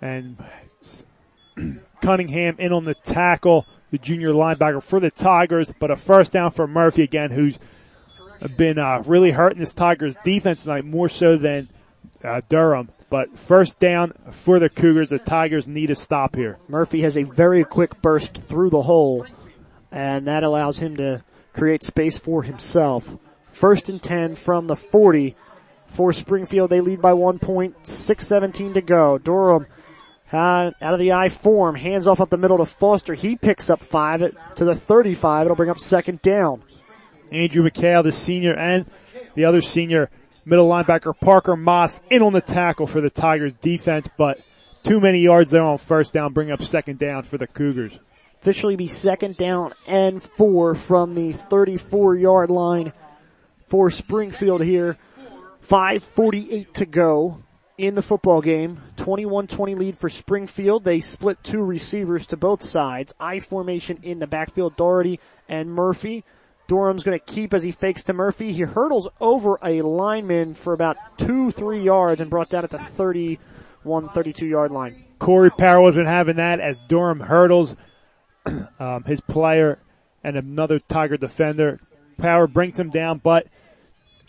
And 0.00 0.42
Cunningham 2.02 2.56
in 2.58 2.72
on 2.72 2.84
the 2.84 2.94
tackle, 2.94 3.66
the 3.94 3.98
junior 3.98 4.32
linebacker 4.32 4.82
for 4.82 4.98
the 4.98 5.10
Tigers, 5.10 5.72
but 5.78 5.88
a 5.88 5.94
first 5.94 6.32
down 6.32 6.50
for 6.50 6.66
Murphy 6.66 7.02
again, 7.02 7.30
who's 7.30 7.60
been 8.56 8.76
uh, 8.76 9.04
really 9.06 9.30
hurting 9.30 9.60
this 9.60 9.72
Tigers 9.72 10.16
defense 10.24 10.64
tonight 10.64 10.84
more 10.84 11.08
so 11.08 11.36
than 11.36 11.68
uh, 12.24 12.40
Durham. 12.48 12.88
But 13.08 13.38
first 13.38 13.78
down 13.78 14.12
for 14.32 14.58
the 14.58 14.68
Cougars. 14.68 15.10
The 15.10 15.20
Tigers 15.20 15.68
need 15.68 15.92
a 15.92 15.94
stop 15.94 16.34
here. 16.34 16.58
Murphy 16.66 17.02
has 17.02 17.16
a 17.16 17.22
very 17.22 17.62
quick 17.62 18.02
burst 18.02 18.36
through 18.36 18.70
the 18.70 18.82
hole, 18.82 19.24
and 19.92 20.26
that 20.26 20.42
allows 20.42 20.78
him 20.78 20.96
to 20.96 21.22
create 21.52 21.84
space 21.84 22.18
for 22.18 22.42
himself. 22.42 23.16
First 23.52 23.88
and 23.88 24.02
10 24.02 24.34
from 24.34 24.66
the 24.66 24.74
40 24.74 25.36
for 25.86 26.12
Springfield. 26.12 26.70
They 26.70 26.80
lead 26.80 27.00
by 27.00 27.12
one 27.12 27.38
point, 27.38 27.80
6.17 27.84 28.74
to 28.74 28.80
go. 28.80 29.18
Durham 29.18 29.66
uh, 30.34 30.72
out 30.82 30.92
of 30.92 30.98
the 30.98 31.12
I 31.12 31.28
form, 31.28 31.76
hands 31.76 32.06
off 32.06 32.20
up 32.20 32.28
the 32.28 32.36
middle 32.36 32.58
to 32.58 32.66
Foster. 32.66 33.14
He 33.14 33.36
picks 33.36 33.70
up 33.70 33.80
five 33.80 34.20
at, 34.20 34.56
to 34.56 34.64
the 34.64 34.74
35. 34.74 35.46
It'll 35.46 35.56
bring 35.56 35.70
up 35.70 35.78
second 35.78 36.20
down. 36.22 36.62
Andrew 37.30 37.62
McHale, 37.62 38.02
the 38.02 38.12
senior, 38.12 38.52
and 38.52 38.86
the 39.34 39.44
other 39.44 39.60
senior 39.60 40.10
middle 40.44 40.68
linebacker 40.68 41.18
Parker 41.18 41.56
Moss 41.56 42.00
in 42.10 42.20
on 42.20 42.32
the 42.32 42.40
tackle 42.40 42.86
for 42.86 43.00
the 43.00 43.10
Tigers 43.10 43.54
defense, 43.54 44.08
but 44.18 44.40
too 44.82 45.00
many 45.00 45.20
yards 45.20 45.50
there 45.50 45.64
on 45.64 45.78
first 45.78 46.12
down, 46.12 46.32
bring 46.32 46.50
up 46.50 46.62
second 46.62 46.98
down 46.98 47.22
for 47.22 47.38
the 47.38 47.46
Cougars. 47.46 47.98
Officially 48.40 48.76
be 48.76 48.88
second 48.88 49.36
down 49.36 49.72
and 49.86 50.22
four 50.22 50.74
from 50.74 51.14
the 51.14 51.32
34 51.32 52.16
yard 52.16 52.50
line 52.50 52.92
for 53.66 53.88
Springfield 53.88 54.62
here. 54.62 54.98
5.48 55.62 56.72
to 56.74 56.84
go 56.84 57.43
in 57.76 57.94
the 57.94 58.02
football 58.02 58.40
game. 58.40 58.80
21-20 58.96 59.76
lead 59.76 59.96
for 59.96 60.08
Springfield. 60.08 60.84
They 60.84 61.00
split 61.00 61.42
two 61.42 61.64
receivers 61.64 62.26
to 62.26 62.36
both 62.36 62.64
sides. 62.64 63.14
I 63.18 63.40
formation 63.40 63.98
in 64.02 64.18
the 64.18 64.26
backfield, 64.26 64.76
Doherty 64.76 65.20
and 65.48 65.70
Murphy. 65.70 66.24
Durham's 66.66 67.02
to 67.02 67.18
keep 67.18 67.52
as 67.52 67.62
he 67.62 67.72
fakes 67.72 68.04
to 68.04 68.12
Murphy. 68.12 68.52
He 68.52 68.62
hurdles 68.62 69.08
over 69.20 69.58
a 69.62 69.82
lineman 69.82 70.54
for 70.54 70.72
about 70.72 70.96
two, 71.18 71.50
three 71.50 71.82
yards 71.82 72.20
and 72.20 72.30
brought 72.30 72.48
down 72.48 72.64
at 72.64 72.70
the 72.70 72.78
31, 72.78 74.08
32 74.08 74.46
yard 74.46 74.70
line. 74.70 75.04
Corey 75.18 75.50
Power 75.50 75.82
wasn't 75.82 76.06
having 76.06 76.36
that 76.36 76.60
as 76.60 76.80
Durham 76.88 77.20
hurdles 77.20 77.76
um, 78.78 79.04
his 79.04 79.20
player 79.20 79.78
and 80.22 80.36
another 80.36 80.78
Tiger 80.78 81.16
defender. 81.16 81.80
Power 82.16 82.46
brings 82.46 82.78
him 82.78 82.90
down, 82.90 83.18
but 83.18 83.46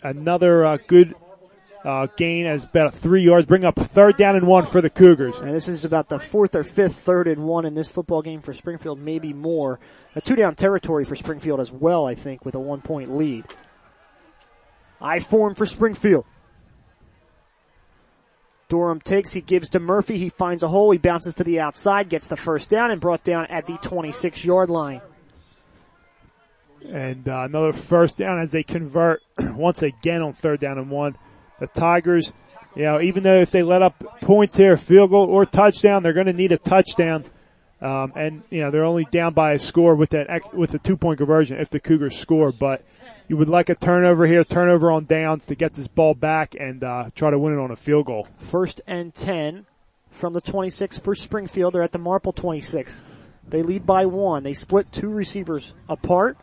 another 0.02 0.64
uh, 0.64 0.78
good 0.86 1.14
uh, 1.86 2.08
gain 2.16 2.46
as 2.46 2.64
about 2.64 2.94
three 2.94 3.22
yards, 3.22 3.46
bring 3.46 3.64
up 3.64 3.76
third 3.76 4.16
down 4.16 4.34
and 4.34 4.44
one 4.44 4.66
for 4.66 4.80
the 4.80 4.90
Cougars. 4.90 5.38
And 5.38 5.54
this 5.54 5.68
is 5.68 5.84
about 5.84 6.08
the 6.08 6.18
fourth 6.18 6.56
or 6.56 6.64
fifth 6.64 6.96
third 6.96 7.28
and 7.28 7.44
one 7.44 7.64
in 7.64 7.74
this 7.74 7.88
football 7.88 8.22
game 8.22 8.42
for 8.42 8.52
Springfield, 8.52 8.98
maybe 8.98 9.32
more. 9.32 9.78
A 10.16 10.20
two 10.20 10.34
down 10.34 10.56
territory 10.56 11.04
for 11.04 11.14
Springfield 11.14 11.60
as 11.60 11.70
well, 11.70 12.04
I 12.04 12.16
think, 12.16 12.44
with 12.44 12.56
a 12.56 12.58
one 12.58 12.80
point 12.80 13.16
lead. 13.16 13.44
I 15.00 15.20
form 15.20 15.54
for 15.54 15.64
Springfield. 15.64 16.24
Durham 18.68 19.00
takes, 19.00 19.32
he 19.32 19.40
gives 19.40 19.70
to 19.70 19.78
Murphy, 19.78 20.18
he 20.18 20.28
finds 20.28 20.64
a 20.64 20.68
hole, 20.68 20.90
he 20.90 20.98
bounces 20.98 21.36
to 21.36 21.44
the 21.44 21.60
outside, 21.60 22.08
gets 22.08 22.26
the 22.26 22.36
first 22.36 22.68
down 22.68 22.90
and 22.90 23.00
brought 23.00 23.22
down 23.22 23.46
at 23.46 23.66
the 23.66 23.76
26 23.76 24.44
yard 24.44 24.70
line. 24.70 25.00
And 26.88 27.28
uh, 27.28 27.42
another 27.42 27.72
first 27.72 28.18
down 28.18 28.40
as 28.40 28.50
they 28.50 28.64
convert 28.64 29.22
once 29.38 29.82
again 29.82 30.20
on 30.20 30.32
third 30.32 30.58
down 30.58 30.78
and 30.78 30.90
one 30.90 31.16
the 31.60 31.66
Tigers, 31.66 32.32
you 32.74 32.82
know, 32.82 33.00
even 33.00 33.22
though 33.22 33.40
if 33.40 33.50
they 33.50 33.62
let 33.62 33.82
up 33.82 34.20
points 34.20 34.56
here, 34.56 34.76
field 34.76 35.10
goal 35.10 35.28
or 35.28 35.46
touchdown, 35.46 36.02
they're 36.02 36.12
going 36.12 36.26
to 36.26 36.32
need 36.32 36.52
a 36.52 36.58
touchdown. 36.58 37.24
Um, 37.78 38.14
and 38.16 38.42
you 38.48 38.62
know 38.62 38.70
they're 38.70 38.86
only 38.86 39.04
down 39.04 39.34
by 39.34 39.52
a 39.52 39.58
score 39.58 39.94
with 39.94 40.10
that 40.10 40.54
with 40.54 40.72
a 40.72 40.78
two 40.78 40.96
point 40.96 41.18
conversion 41.18 41.58
if 41.58 41.68
the 41.68 41.78
Cougars 41.78 42.16
score. 42.16 42.50
But 42.50 42.82
you 43.28 43.36
would 43.36 43.50
like 43.50 43.68
a 43.68 43.74
turnover 43.74 44.26
here, 44.26 44.44
turnover 44.44 44.90
on 44.90 45.04
downs 45.04 45.44
to 45.46 45.54
get 45.54 45.74
this 45.74 45.86
ball 45.86 46.14
back 46.14 46.54
and 46.58 46.82
uh, 46.82 47.10
try 47.14 47.30
to 47.30 47.38
win 47.38 47.52
it 47.52 47.58
on 47.58 47.70
a 47.70 47.76
field 47.76 48.06
goal. 48.06 48.28
First 48.38 48.80
and 48.86 49.14
ten 49.14 49.66
from 50.10 50.32
the 50.32 50.40
26 50.40 50.98
for 50.98 51.14
Springfield. 51.14 51.74
They're 51.74 51.82
at 51.82 51.92
the 51.92 51.98
Marple 51.98 52.32
26. 52.32 53.02
They 53.46 53.62
lead 53.62 53.84
by 53.84 54.06
one. 54.06 54.42
They 54.42 54.54
split 54.54 54.90
two 54.90 55.10
receivers 55.10 55.74
apart. 55.88 56.38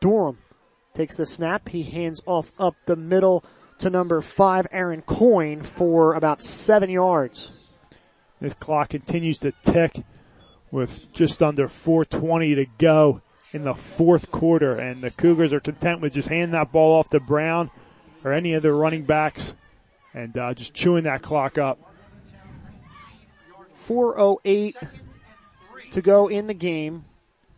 Durham 0.00 0.38
takes 0.92 1.16
the 1.16 1.26
snap. 1.26 1.68
He 1.68 1.84
hands 1.84 2.20
off 2.26 2.52
up 2.58 2.74
the 2.86 2.96
middle 2.96 3.44
to 3.84 3.90
number 3.90 4.22
five, 4.22 4.66
Aaron 4.70 5.02
Coyne, 5.02 5.60
for 5.60 6.14
about 6.14 6.40
seven 6.40 6.88
yards. 6.88 7.70
This 8.40 8.54
clock 8.54 8.88
continues 8.88 9.40
to 9.40 9.52
tick 9.62 10.02
with 10.70 11.12
just 11.12 11.42
under 11.42 11.68
420 11.68 12.54
to 12.54 12.66
go 12.78 13.20
in 13.52 13.64
the 13.64 13.74
fourth 13.74 14.30
quarter, 14.30 14.72
and 14.72 15.00
the 15.00 15.10
Cougars 15.10 15.52
are 15.52 15.60
content 15.60 16.00
with 16.00 16.14
just 16.14 16.28
handing 16.28 16.52
that 16.52 16.72
ball 16.72 16.98
off 16.98 17.10
to 17.10 17.20
Brown 17.20 17.70
or 18.24 18.32
any 18.32 18.54
of 18.54 18.62
their 18.62 18.74
running 18.74 19.04
backs 19.04 19.52
and 20.14 20.36
uh, 20.38 20.54
just 20.54 20.72
chewing 20.72 21.04
that 21.04 21.20
clock 21.20 21.58
up. 21.58 21.78
408 23.74 24.76
to 25.90 26.00
go 26.00 26.28
in 26.28 26.46
the 26.46 26.54
game. 26.54 27.04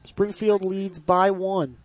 Springfield 0.03 0.65
leads 0.65 0.99
by 0.99 1.31
one. 1.31 1.77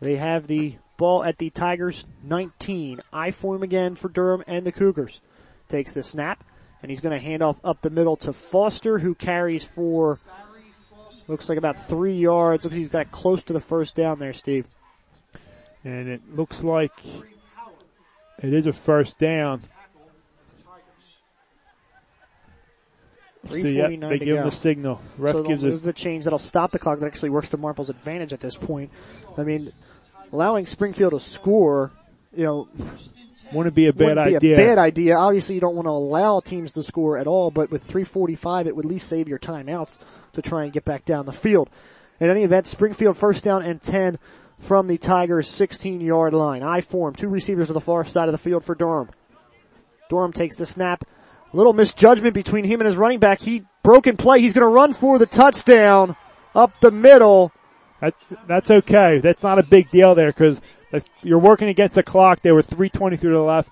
They 0.00 0.16
have 0.16 0.46
the 0.46 0.76
Ball 1.00 1.24
at 1.24 1.38
the 1.38 1.48
Tigers 1.48 2.04
19. 2.22 3.00
I 3.10 3.30
form 3.30 3.62
again 3.62 3.94
for 3.94 4.10
Durham 4.10 4.44
and 4.46 4.66
the 4.66 4.70
Cougars. 4.70 5.22
Takes 5.66 5.94
the 5.94 6.02
snap 6.02 6.44
and 6.82 6.90
he's 6.90 7.00
going 7.00 7.18
to 7.18 7.24
hand 7.24 7.42
off 7.42 7.58
up 7.64 7.80
the 7.80 7.88
middle 7.88 8.16
to 8.18 8.34
Foster 8.34 8.98
who 8.98 9.14
carries 9.14 9.64
for 9.64 10.20
looks 11.26 11.48
like 11.48 11.56
about 11.56 11.82
three 11.82 12.12
yards. 12.12 12.64
Looks 12.64 12.74
like 12.74 12.80
he's 12.80 12.90
got 12.90 13.10
close 13.10 13.42
to 13.44 13.54
the 13.54 13.60
first 13.60 13.96
down 13.96 14.18
there, 14.18 14.34
Steve. 14.34 14.68
And 15.84 16.06
it 16.06 16.20
looks 16.36 16.62
like 16.62 16.92
it 18.42 18.52
is 18.52 18.66
a 18.66 18.72
first 18.74 19.18
down. 19.18 19.62
So, 23.48 23.54
yeah, 23.54 23.88
they 23.88 24.18
give 24.18 24.36
go. 24.36 24.36
him 24.36 24.44
the 24.44 24.50
signal. 24.50 25.00
Ref 25.16 25.34
so 25.34 25.42
gives 25.44 25.64
us 25.64 25.80
the 25.80 25.94
change 25.94 26.24
that'll 26.24 26.38
stop 26.38 26.72
the 26.72 26.78
clock. 26.78 26.98
That 26.98 27.06
actually 27.06 27.30
works 27.30 27.48
to 27.48 27.56
Marple's 27.56 27.88
advantage 27.88 28.34
at 28.34 28.40
this 28.40 28.54
point. 28.54 28.90
I 29.38 29.44
mean, 29.44 29.72
allowing 30.32 30.66
Springfield 30.66 31.12
to 31.12 31.20
score, 31.20 31.90
you 32.34 32.44
know, 32.44 32.68
wouldn't 33.52 33.74
be 33.74 33.86
a 33.86 33.92
bad 33.92 34.14
be 34.14 34.36
idea. 34.36 34.54
a 34.54 34.58
bad 34.58 34.78
idea. 34.78 35.16
Obviously, 35.16 35.54
you 35.54 35.60
don't 35.60 35.74
want 35.74 35.86
to 35.86 35.90
allow 35.90 36.40
teams 36.40 36.72
to 36.72 36.82
score 36.82 37.18
at 37.18 37.26
all, 37.26 37.50
but 37.50 37.70
with 37.70 37.86
3:45, 37.86 38.66
it 38.66 38.76
would 38.76 38.84
at 38.84 38.90
least 38.90 39.08
save 39.08 39.28
your 39.28 39.38
timeouts 39.38 39.98
to 40.32 40.42
try 40.42 40.64
and 40.64 40.72
get 40.72 40.84
back 40.84 41.04
down 41.04 41.26
the 41.26 41.32
field. 41.32 41.68
In 42.20 42.30
any 42.30 42.44
event, 42.44 42.66
Springfield 42.66 43.16
first 43.16 43.42
down 43.42 43.62
and 43.62 43.80
10 43.82 44.18
from 44.58 44.86
the 44.86 44.98
Tigers' 44.98 45.48
16-yard 45.48 46.34
line. 46.34 46.62
I 46.62 46.82
form 46.82 47.14
two 47.14 47.28
receivers 47.28 47.68
to 47.68 47.72
the 47.72 47.80
far 47.80 48.04
side 48.04 48.28
of 48.28 48.32
the 48.32 48.38
field 48.38 48.62
for 48.62 48.74
Durham. 48.74 49.08
Durham 50.10 50.32
takes 50.32 50.56
the 50.56 50.66
snap. 50.66 51.04
Little 51.52 51.72
misjudgment 51.72 52.34
between 52.34 52.64
him 52.64 52.80
and 52.80 52.86
his 52.86 52.96
running 52.96 53.18
back. 53.18 53.40
He 53.40 53.64
broken 53.82 54.16
play. 54.16 54.40
He's 54.40 54.52
going 54.52 54.66
to 54.66 54.68
run 54.68 54.92
for 54.92 55.18
the 55.18 55.26
touchdown 55.26 56.14
up 56.54 56.78
the 56.80 56.90
middle. 56.90 57.52
That, 58.00 58.14
that's 58.46 58.70
okay. 58.70 59.18
That's 59.18 59.42
not 59.42 59.58
a 59.58 59.62
big 59.62 59.90
deal 59.90 60.14
there 60.14 60.32
because 60.32 60.60
you're 61.22 61.38
working 61.38 61.68
against 61.68 61.94
the 61.94 62.02
clock. 62.02 62.40
They 62.40 62.52
were 62.52 62.62
320 62.62 63.16
through 63.16 63.30
to 63.30 63.36
the 63.36 63.42
left. 63.42 63.70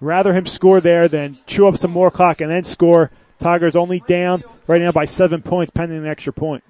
Rather 0.00 0.34
him 0.34 0.46
score 0.46 0.80
there 0.80 1.08
than 1.08 1.36
chew 1.46 1.68
up 1.68 1.76
some 1.76 1.92
more 1.92 2.10
clock 2.10 2.40
and 2.40 2.50
then 2.50 2.64
score. 2.64 3.10
Tigers 3.38 3.76
only 3.76 4.00
down 4.00 4.44
right 4.66 4.80
now 4.80 4.92
by 4.92 5.04
seven 5.04 5.42
points 5.42 5.70
pending 5.70 5.98
an 5.98 6.06
extra 6.06 6.32
point. 6.32 6.62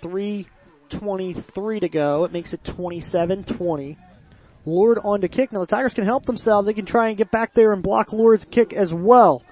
323 0.00 1.80
to 1.80 1.88
go. 1.88 2.24
It 2.24 2.32
makes 2.32 2.52
it 2.52 2.62
27-20. 2.62 3.96
Lord 4.66 4.98
on 5.02 5.20
to 5.20 5.28
kick. 5.28 5.52
Now 5.52 5.60
the 5.60 5.66
Tigers 5.66 5.94
can 5.94 6.04
help 6.04 6.26
themselves. 6.26 6.66
They 6.66 6.74
can 6.74 6.86
try 6.86 7.08
and 7.08 7.16
get 7.16 7.30
back 7.30 7.54
there 7.54 7.72
and 7.72 7.82
block 7.82 8.12
Lord's 8.12 8.44
kick 8.44 8.72
as 8.72 8.92
well. 8.92 9.42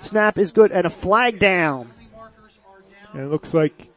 Snap 0.00 0.38
is 0.38 0.52
good 0.52 0.70
and 0.72 0.86
a 0.86 0.90
flag 0.90 1.38
down. 1.38 1.90
And 3.12 3.22
it 3.22 3.28
looks 3.28 3.54
like 3.54 3.90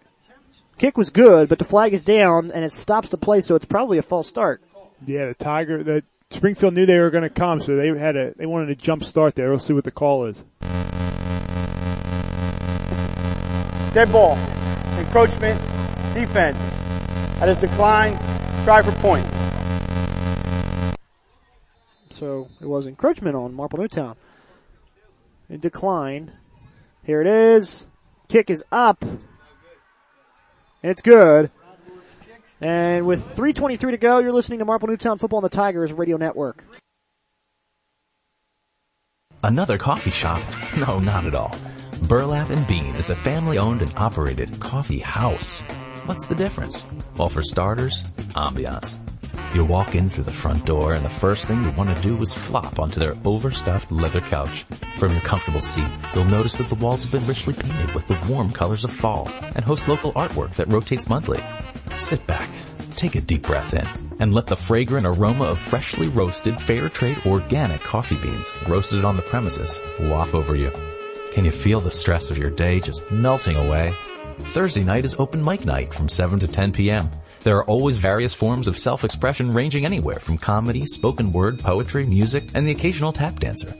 kick 0.78 0.97
was 0.97 1.10
good, 1.10 1.50
but 1.50 1.60
the 1.60 1.65
flag 1.65 1.93
is 1.93 2.04
down 2.04 2.52
and 2.52 2.63
it 2.63 2.71
stops 2.71 3.10
the 3.10 3.17
play, 3.17 3.41
so 3.41 3.56
it's 3.56 3.65
probably 3.65 3.97
a 3.97 4.02
false 4.02 4.28
start. 4.28 4.62
Yeah, 5.06 5.28
the 5.28 5.36
Tiger, 5.36 5.84
the 5.84 6.04
Springfield 6.30 6.74
knew 6.74 6.86
they 6.86 7.00
were 7.00 7.10
going 7.10 7.24
to 7.24 7.30
come, 7.30 7.62
so 7.62 7.76
they 7.76 7.88
had 7.97 8.15
a 8.15 8.34
they 8.36 8.45
wanted 8.45 8.69
a 8.69 8.76
jump 8.76 9.04
start 9.04 9.36
there. 9.36 9.50
We'll 9.50 9.60
see 9.60 9.74
what 9.74 9.84
the 9.84 9.91
call 9.91 10.26
is. 10.26 10.43
Dead 13.93 14.12
ball, 14.12 14.38
encroachment, 14.97 15.60
defense. 16.13 16.58
That 17.39 17.50
is 17.50 17.58
decline. 17.58 18.17
Try 18.63 18.82
for 18.82 18.91
point. 19.02 19.28
So 22.12 22.47
it 22.62 22.67
was 22.67 22.88
encroachment 22.88 23.36
on 23.36 23.54
Marple 23.54 23.80
Newtown. 23.80 24.15
It 25.50 25.60
declined. 25.60 26.32
Here 27.04 27.19
it 27.19 27.28
is. 27.28 27.88
Kick 28.32 28.50
is 28.50 28.63
up. 28.72 29.04
And 29.04 29.20
it's 30.84 31.02
good. 31.02 31.52
And 32.62 33.06
with 33.06 33.36
3.23 33.36 33.91
to 33.91 33.98
go, 33.98 34.20
you're 34.20 34.32
listening 34.32 34.60
to 34.60 34.65
Marple 34.65 34.88
Newtown 34.88 35.17
Football 35.17 35.39
on 35.39 35.44
the 35.44 35.50
Tigers 35.50 35.91
Radio 35.91 36.15
Network. 36.15 36.63
Another 39.44 39.78
coffee 39.78 40.12
shop? 40.12 40.41
No, 40.78 41.00
not 41.00 41.26
at 41.26 41.36
all. 41.36 41.54
Burlap 42.08 42.50
and 42.52 42.65
Bean 42.67 42.96
is 42.96 43.10
a 43.10 43.17
family 43.17 43.58
owned 43.58 43.82
and 43.82 43.94
operated 43.98 44.62
coffee 44.62 45.00
house. 45.00 45.60
What's 46.06 46.28
the 46.28 46.36
difference? 46.36 46.86
Well, 47.17 47.28
for 47.28 47.44
starters, 47.44 48.02
ambiance. 48.36 48.98
You 49.54 49.65
walk 49.65 49.96
in 49.96 50.10
through 50.10 50.24
the 50.24 50.32
front 50.32 50.65
door 50.65 50.94
and 50.94 51.04
the 51.04 51.10
first 51.10 51.46
thing 51.46 51.63
you 51.63 51.72
want 51.72 51.96
to 51.96 52.02
do 52.02 52.17
is 52.22 52.34
flop 52.34 52.80
onto 52.80 53.00
their 53.00 53.15
overstuffed 53.26 53.91
leather 53.91 54.22
couch. 54.22 54.63
From 54.98 55.12
your 55.12 55.22
comfortable 55.22 55.62
seat, 55.62 55.88
you'll 56.13 56.26
notice 56.26 56.56
that 56.56 56.67
the 56.67 56.76
walls 56.76 57.04
have 57.04 57.12
been 57.12 57.28
richly 57.28 57.54
painted 57.54 57.94
with 57.94 58.08
the 58.08 58.20
warm 58.30 58.50
colors 58.50 58.84
of 58.84 58.91
fall 58.91 59.30
and 59.56 59.63
host 59.63 59.88
local 59.88 60.13
artwork 60.13 60.56
that 60.56 60.67
rotates 60.70 61.10
monthly. 61.10 61.39
Sit 61.98 62.26
back, 62.28 62.50
take 62.96 63.15
a 63.15 63.22
deep 63.22 63.44
breath 63.44 63.74
in, 63.74 63.88
and 64.20 64.34
let 64.34 64.48
the 64.48 64.56
fragrant 64.56 65.06
aroma 65.06 65.46
of 65.46 65.60
freshly 65.60 66.08
roasted 66.08 66.60
fair 66.60 66.88
trade 66.89 67.17
organic 67.26 67.82
coffee 67.82 68.17
beans 68.17 68.52
roasted 68.67 69.04
on 69.04 69.15
the 69.15 69.22
premises 69.22 69.82
waft 70.00 70.34
over 70.34 70.56
you. 70.56 70.72
Can 71.34 71.46
you 71.46 71.52
feel 71.52 71.80
the 71.80 71.91
stress 71.91 72.30
of 72.30 72.38
your 72.38 72.50
day 72.50 72.80
just 72.80 73.10
melting 73.12 73.56
away? 73.56 73.94
Thursday 74.39 74.84
night 74.84 75.06
is 75.06 75.15
open 75.20 75.44
mic 75.44 75.65
night 75.65 75.94
from 75.94 76.10
7 76.10 76.39
to 76.39 76.48
10 76.48 76.72
p.m. 76.74 77.10
There 77.43 77.58
are 77.58 77.65
always 77.65 77.97
various 77.97 78.36
forms 78.36 78.67
of 78.67 78.77
self-expression 78.77 79.49
ranging 79.49 79.84
anywhere 79.84 80.19
from 80.19 80.38
comedy, 80.38 80.86
spoken 80.86 81.32
word, 81.32 81.58
poetry, 81.58 82.06
music, 82.06 82.43
and 82.54 82.67
the 82.67 82.71
occasional 82.71 83.12
tap 83.12 83.39
dancer. 83.39 83.73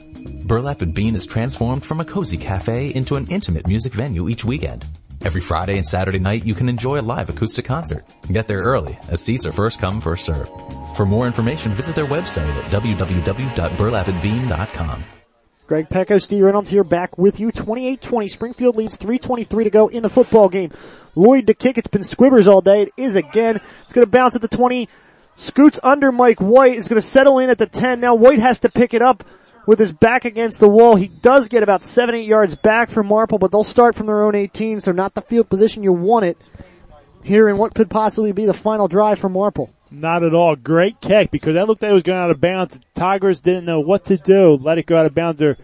Burlap 0.44 0.82
and 0.82 0.92
Bean 0.92 1.14
is 1.14 1.26
transformed 1.26 1.84
from 1.84 2.00
a 2.00 2.04
cozy 2.04 2.36
cafe 2.36 2.92
into 2.92 3.14
an 3.14 3.28
intimate 3.28 3.68
music 3.68 3.92
venue 3.92 4.28
each 4.28 4.44
weekend. 4.44 4.84
Every 5.24 5.40
Friday 5.40 5.76
and 5.76 5.86
Saturday 5.86 6.18
night 6.18 6.44
you 6.44 6.56
can 6.56 6.68
enjoy 6.68 7.00
a 7.00 7.02
live 7.02 7.30
acoustic 7.30 7.64
concert. 7.64 8.04
Get 8.32 8.48
there 8.48 8.58
early, 8.58 8.98
as 9.08 9.22
seats 9.22 9.46
are 9.46 9.52
first 9.52 9.78
come, 9.78 10.00
first 10.00 10.24
served. 10.24 10.50
For 10.96 11.06
more 11.06 11.28
information, 11.28 11.70
visit 11.70 11.94
their 11.94 12.06
website 12.06 12.48
at 12.48 12.64
www.burlapandbean.com. 12.72 15.04
Greg 15.68 15.88
Pecco, 15.88 16.20
Steve 16.20 16.42
Reynolds 16.42 16.68
here 16.68 16.84
back 16.84 17.16
with 17.16 17.38
you. 17.38 17.52
28-20. 17.52 18.28
Springfield 18.28 18.76
leads 18.76 18.98
3.23 18.98 19.64
to 19.64 19.70
go 19.70 19.86
in 19.88 20.02
the 20.02 20.10
football 20.10 20.48
game. 20.48 20.72
Lloyd 21.14 21.46
to 21.46 21.54
kick. 21.54 21.78
It's 21.78 21.88
been 21.88 22.02
Squibbers 22.02 22.46
all 22.46 22.60
day. 22.60 22.82
It 22.82 22.92
is 22.96 23.16
again. 23.16 23.60
It's 23.82 23.92
going 23.92 24.06
to 24.06 24.10
bounce 24.10 24.36
at 24.36 24.42
the 24.42 24.48
20. 24.48 24.88
Scoots 25.36 25.80
under 25.82 26.12
Mike 26.12 26.40
White. 26.40 26.76
Is 26.76 26.88
going 26.88 27.00
to 27.00 27.06
settle 27.06 27.38
in 27.38 27.50
at 27.50 27.58
the 27.58 27.66
10. 27.66 28.00
Now 28.00 28.14
White 28.14 28.38
has 28.38 28.60
to 28.60 28.68
pick 28.68 28.94
it 28.94 29.02
up 29.02 29.24
with 29.66 29.78
his 29.78 29.92
back 29.92 30.24
against 30.24 30.60
the 30.60 30.68
wall. 30.68 30.96
He 30.96 31.08
does 31.08 31.48
get 31.48 31.62
about 31.62 31.84
7, 31.84 32.14
8 32.14 32.26
yards 32.26 32.54
back 32.54 32.90
from 32.90 33.06
Marple, 33.06 33.38
but 33.38 33.50
they'll 33.50 33.64
start 33.64 33.94
from 33.94 34.06
their 34.06 34.24
own 34.24 34.34
18, 34.34 34.80
so 34.80 34.92
not 34.92 35.14
the 35.14 35.20
field 35.20 35.48
position 35.48 35.82
you 35.82 35.92
want 35.92 36.24
it 36.24 36.38
here 37.22 37.48
in 37.48 37.56
what 37.56 37.74
could 37.74 37.88
possibly 37.88 38.32
be 38.32 38.46
the 38.46 38.54
final 38.54 38.88
drive 38.88 39.18
for 39.18 39.28
Marple. 39.28 39.70
Not 39.90 40.24
at 40.24 40.34
all. 40.34 40.56
Great 40.56 41.00
kick 41.00 41.30
because 41.30 41.54
that 41.54 41.68
looked 41.68 41.82
like 41.82 41.90
it 41.90 41.94
was 41.94 42.02
going 42.02 42.18
out 42.18 42.30
of 42.30 42.40
bounds. 42.40 42.78
The 42.78 42.84
Tigers 42.94 43.40
didn't 43.40 43.66
know 43.66 43.80
what 43.80 44.06
to 44.06 44.16
do. 44.16 44.56
Let 44.56 44.78
it 44.78 44.86
go 44.86 44.96
out 44.96 45.06
of 45.06 45.14
bounds 45.14 45.42
or 45.42 45.58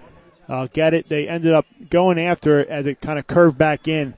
uh, 0.49 0.69
get 0.73 0.95
it. 0.95 1.09
They 1.09 1.27
ended 1.27 1.55
up 1.55 1.67
going 1.89 2.19
after 2.19 2.61
it 2.61 2.69
as 2.69 2.87
it 2.87 3.01
kind 3.01 3.19
of 3.19 3.27
curved 3.27 3.57
back 3.57 3.89
in. 3.89 4.15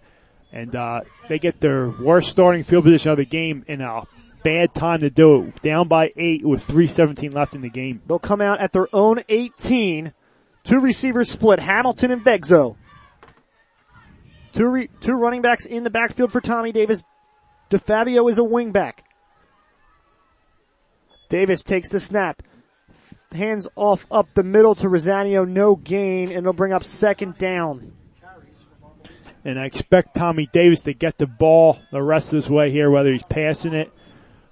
And 0.53 0.75
uh, 0.75 1.03
they 1.29 1.39
get 1.39 1.61
their 1.61 1.89
worst 1.89 2.31
starting 2.31 2.65
field 2.65 2.85
position 2.85 3.13
of 3.13 3.19
the 3.19 3.25
game 3.25 3.65
in 3.69 3.81
a 3.81 4.03
bad 4.43 4.75
time 4.75 5.01
to 5.01 5.11
do 5.11 5.45
it. 5.45 5.63
Down 5.63 5.89
by 5.89 6.13
eight 6.17 6.45
with 6.45 6.67
3.17 6.67 7.35
left 7.35 7.55
in 7.55 7.61
the 7.61 7.71
game. 7.71 8.03
They'll 8.07 8.19
come 8.19 8.41
out 8.41 8.61
at 8.61 8.73
their 8.73 8.89
own 8.93 9.23
18. 9.29 10.13
Two 10.65 10.81
receivers 10.81 11.31
split, 11.31 11.61
Hamilton 11.61 12.11
and 12.11 12.25
Vegzo. 12.25 12.77
Two, 14.53 14.69
re- 14.69 14.91
two 15.01 15.13
running 15.13 15.43
backs 15.43 15.65
in 15.65 15.85
the 15.85 15.91
backfield 15.91 16.33
for 16.33 16.41
Tommy 16.41 16.73
Davis. 16.73 17.05
DeFabio 17.71 18.29
is 18.29 18.39
a 18.39 18.43
wingback. 18.43 18.95
Davis 21.29 21.63
takes 21.63 21.89
the 21.89 22.01
snap. 22.01 22.43
Hands 23.33 23.65
off 23.77 24.07
up 24.11 24.27
the 24.35 24.43
middle 24.43 24.75
to 24.75 24.89
Rosanio, 24.89 25.49
no 25.49 25.77
gain, 25.77 26.29
and 26.31 26.39
it'll 26.39 26.53
bring 26.53 26.73
up 26.73 26.83
second 26.83 27.39
down. 27.39 27.93
And 29.45 29.59
I 29.59 29.65
expect 29.65 30.15
Tommy 30.15 30.49
Davis 30.53 30.83
to 30.83 30.93
get 30.93 31.19
the 31.19 31.27
ball 31.27 31.81
the 31.91 32.03
rest 32.03 32.33
of 32.33 32.43
this 32.43 32.51
way 32.51 32.71
here, 32.71 32.91
whether 32.91 33.11
he's 33.11 33.23
passing 33.23 33.73
it 33.73 33.91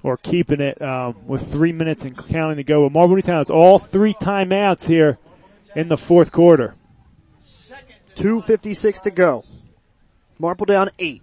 or 0.03 0.16
keeping 0.16 0.61
it 0.61 0.81
um, 0.81 1.16
with 1.27 1.51
three 1.51 1.72
minutes 1.72 2.05
and 2.05 2.16
counting 2.16 2.57
to 2.57 2.64
go. 2.64 2.85
But 2.85 2.92
Marple 2.92 3.16
Newtown 3.16 3.37
has 3.37 3.51
all 3.51 3.79
three 3.79 4.14
timeouts 4.14 4.87
here 4.87 5.18
in 5.77 5.88
the 5.88 5.96
fourth 5.96 6.33
quarter. 6.33 6.74
2.56 8.16 9.03
to 9.03 9.11
go. 9.11 9.44
Marple 10.38 10.66
down 10.66 10.90
eight. 10.98 11.22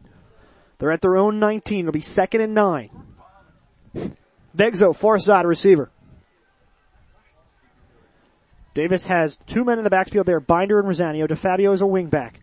They're 0.77 0.91
at 0.91 1.01
their 1.01 1.17
own 1.17 1.39
19. 1.39 1.79
It'll 1.79 1.91
be 1.91 1.99
second 1.99 2.41
and 2.41 2.53
nine. 2.53 2.89
Vegzo, 4.55 4.95
far 4.95 5.19
side 5.19 5.45
receiver. 5.45 5.89
Davis 8.73 9.05
has 9.05 9.39
two 9.47 9.63
men 9.63 9.77
in 9.77 9.83
the 9.85 9.89
backfield 9.89 10.25
there, 10.25 10.41
Binder 10.41 10.79
and 10.79 10.87
Rosanio. 10.87 11.27
DeFabio 11.27 11.73
is 11.73 11.81
a 11.81 11.85
wingback. 11.85 12.33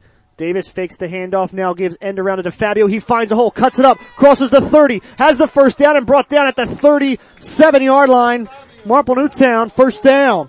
Davis 0.43 0.69
fakes 0.69 0.97
the 0.97 1.07
handoff 1.07 1.53
now, 1.53 1.73
gives 1.73 1.97
end 2.01 2.19
around 2.19 2.43
to 2.43 2.51
Fabio. 2.51 2.89
He 2.89 2.99
finds 2.99 3.31
a 3.31 3.37
hole, 3.37 3.53
cuts 3.53 3.79
it 3.79 3.85
up, 3.85 3.99
crosses 4.17 4.51
the 4.51 4.61
30, 4.61 5.01
has 5.17 5.39
the 5.39 5.47
first 5.47 5.79
down 5.79 5.97
and 5.97 6.05
brought 6.05 6.29
down 6.29 6.49
at 6.49 6.57
the 6.57 6.67
37 6.67 7.81
yard 7.81 8.11
line. 8.11 8.49
Marple 8.85 9.15
Newtown, 9.15 9.71
first 9.71 10.03
down. 10.03 10.49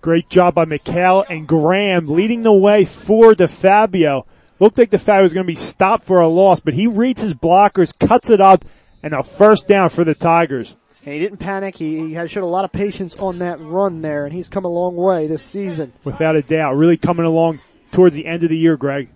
Great 0.00 0.28
job 0.28 0.56
by 0.56 0.64
McHale 0.64 1.24
and 1.30 1.46
Graham 1.46 2.08
leading 2.08 2.42
the 2.42 2.52
way 2.52 2.84
for 2.84 3.34
DeFabio. 3.34 4.24
Looked 4.58 4.78
like 4.78 4.90
DeFabio 4.90 5.22
was 5.22 5.32
going 5.32 5.46
to 5.46 5.52
be 5.52 5.54
stopped 5.54 6.04
for 6.04 6.20
a 6.20 6.28
loss, 6.28 6.58
but 6.58 6.74
he 6.74 6.88
reads 6.88 7.20
his 7.20 7.34
blockers, 7.34 7.96
cuts 7.96 8.30
it 8.30 8.40
up, 8.40 8.64
and 9.00 9.14
a 9.14 9.22
first 9.22 9.68
down 9.68 9.90
for 9.90 10.02
the 10.02 10.16
Tigers. 10.16 10.74
And 11.04 11.14
he 11.14 11.20
didn't 11.20 11.38
panic. 11.38 11.76
He, 11.76 12.08
he 12.08 12.14
had 12.14 12.28
showed 12.32 12.42
a 12.42 12.46
lot 12.46 12.64
of 12.64 12.72
patience 12.72 13.14
on 13.14 13.38
that 13.38 13.60
run 13.60 14.02
there, 14.02 14.24
and 14.24 14.34
he's 14.34 14.48
come 14.48 14.64
a 14.64 14.68
long 14.68 14.96
way 14.96 15.28
this 15.28 15.44
season. 15.44 15.92
Without 16.02 16.34
a 16.34 16.42
doubt. 16.42 16.74
Really 16.74 16.96
coming 16.96 17.26
along 17.26 17.60
towards 17.92 18.14
the 18.14 18.26
end 18.26 18.42
of 18.42 18.48
the 18.48 18.56
year, 18.56 18.76
Greg. 18.76 19.08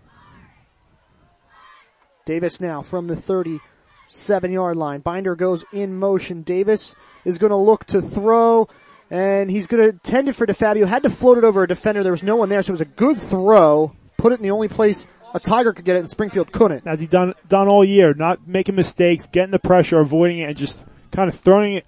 Davis 2.24 2.60
now 2.60 2.82
from 2.82 3.06
the 3.06 3.16
37 3.16 4.52
yard 4.52 4.76
line. 4.76 5.00
Binder 5.00 5.34
goes 5.36 5.64
in 5.72 5.98
motion. 5.98 6.42
Davis 6.42 6.94
is 7.24 7.38
going 7.38 7.50
to 7.50 7.56
look 7.56 7.84
to 7.86 8.02
throw, 8.02 8.68
and 9.10 9.50
he's 9.50 9.66
going 9.66 9.92
to 9.92 9.98
tend 9.98 10.28
it 10.28 10.34
for 10.34 10.46
DeFabio. 10.46 10.86
Had 10.86 11.04
to 11.04 11.10
float 11.10 11.38
it 11.38 11.44
over 11.44 11.62
a 11.62 11.68
defender. 11.68 12.02
There 12.02 12.12
was 12.12 12.22
no 12.22 12.36
one 12.36 12.48
there, 12.48 12.62
so 12.62 12.70
it 12.70 12.72
was 12.72 12.80
a 12.80 12.84
good 12.84 13.20
throw. 13.20 13.94
Put 14.16 14.32
it 14.32 14.36
in 14.36 14.42
the 14.42 14.50
only 14.50 14.68
place 14.68 15.06
a 15.34 15.40
Tiger 15.40 15.72
could 15.72 15.84
get 15.84 15.96
it, 15.96 16.00
and 16.00 16.10
Springfield 16.10 16.50
couldn't. 16.50 16.86
As 16.86 16.98
he 16.98 17.06
done 17.06 17.34
done 17.46 17.68
all 17.68 17.84
year, 17.84 18.14
not 18.14 18.46
making 18.48 18.74
mistakes, 18.74 19.26
getting 19.26 19.50
the 19.50 19.58
pressure, 19.58 20.00
avoiding 20.00 20.40
it, 20.40 20.48
and 20.48 20.56
just 20.56 20.84
kind 21.12 21.28
of 21.28 21.38
throwing 21.38 21.74
it 21.74 21.86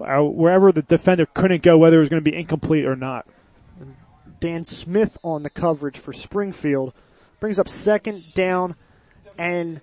uh, 0.00 0.22
wherever 0.22 0.70
the 0.70 0.82
defender 0.82 1.26
couldn't 1.26 1.62
go, 1.62 1.78
whether 1.78 1.96
it 1.96 2.00
was 2.00 2.08
going 2.08 2.22
to 2.22 2.30
be 2.30 2.36
incomplete 2.36 2.84
or 2.84 2.94
not. 2.94 3.26
Dan 4.40 4.64
Smith 4.64 5.18
on 5.22 5.42
the 5.42 5.50
coverage 5.50 5.98
for 5.98 6.12
Springfield 6.12 6.92
brings 7.40 7.58
up 7.58 7.68
second 7.68 8.34
down 8.34 8.74
and 9.38 9.80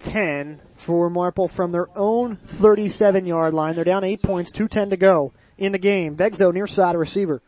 10 0.00 0.60
for 0.74 1.10
Marple 1.10 1.48
from 1.48 1.72
their 1.72 1.86
own 1.96 2.36
37 2.36 3.26
yard 3.26 3.54
line. 3.54 3.74
They're 3.74 3.84
down 3.84 4.04
eight 4.04 4.22
points, 4.22 4.50
210 4.52 4.90
to 4.90 4.96
go 4.96 5.32
in 5.58 5.72
the 5.72 5.78
game. 5.78 6.16
Vegzo 6.16 6.52
near 6.52 6.66
side 6.66 6.96
receiver. 6.96 7.42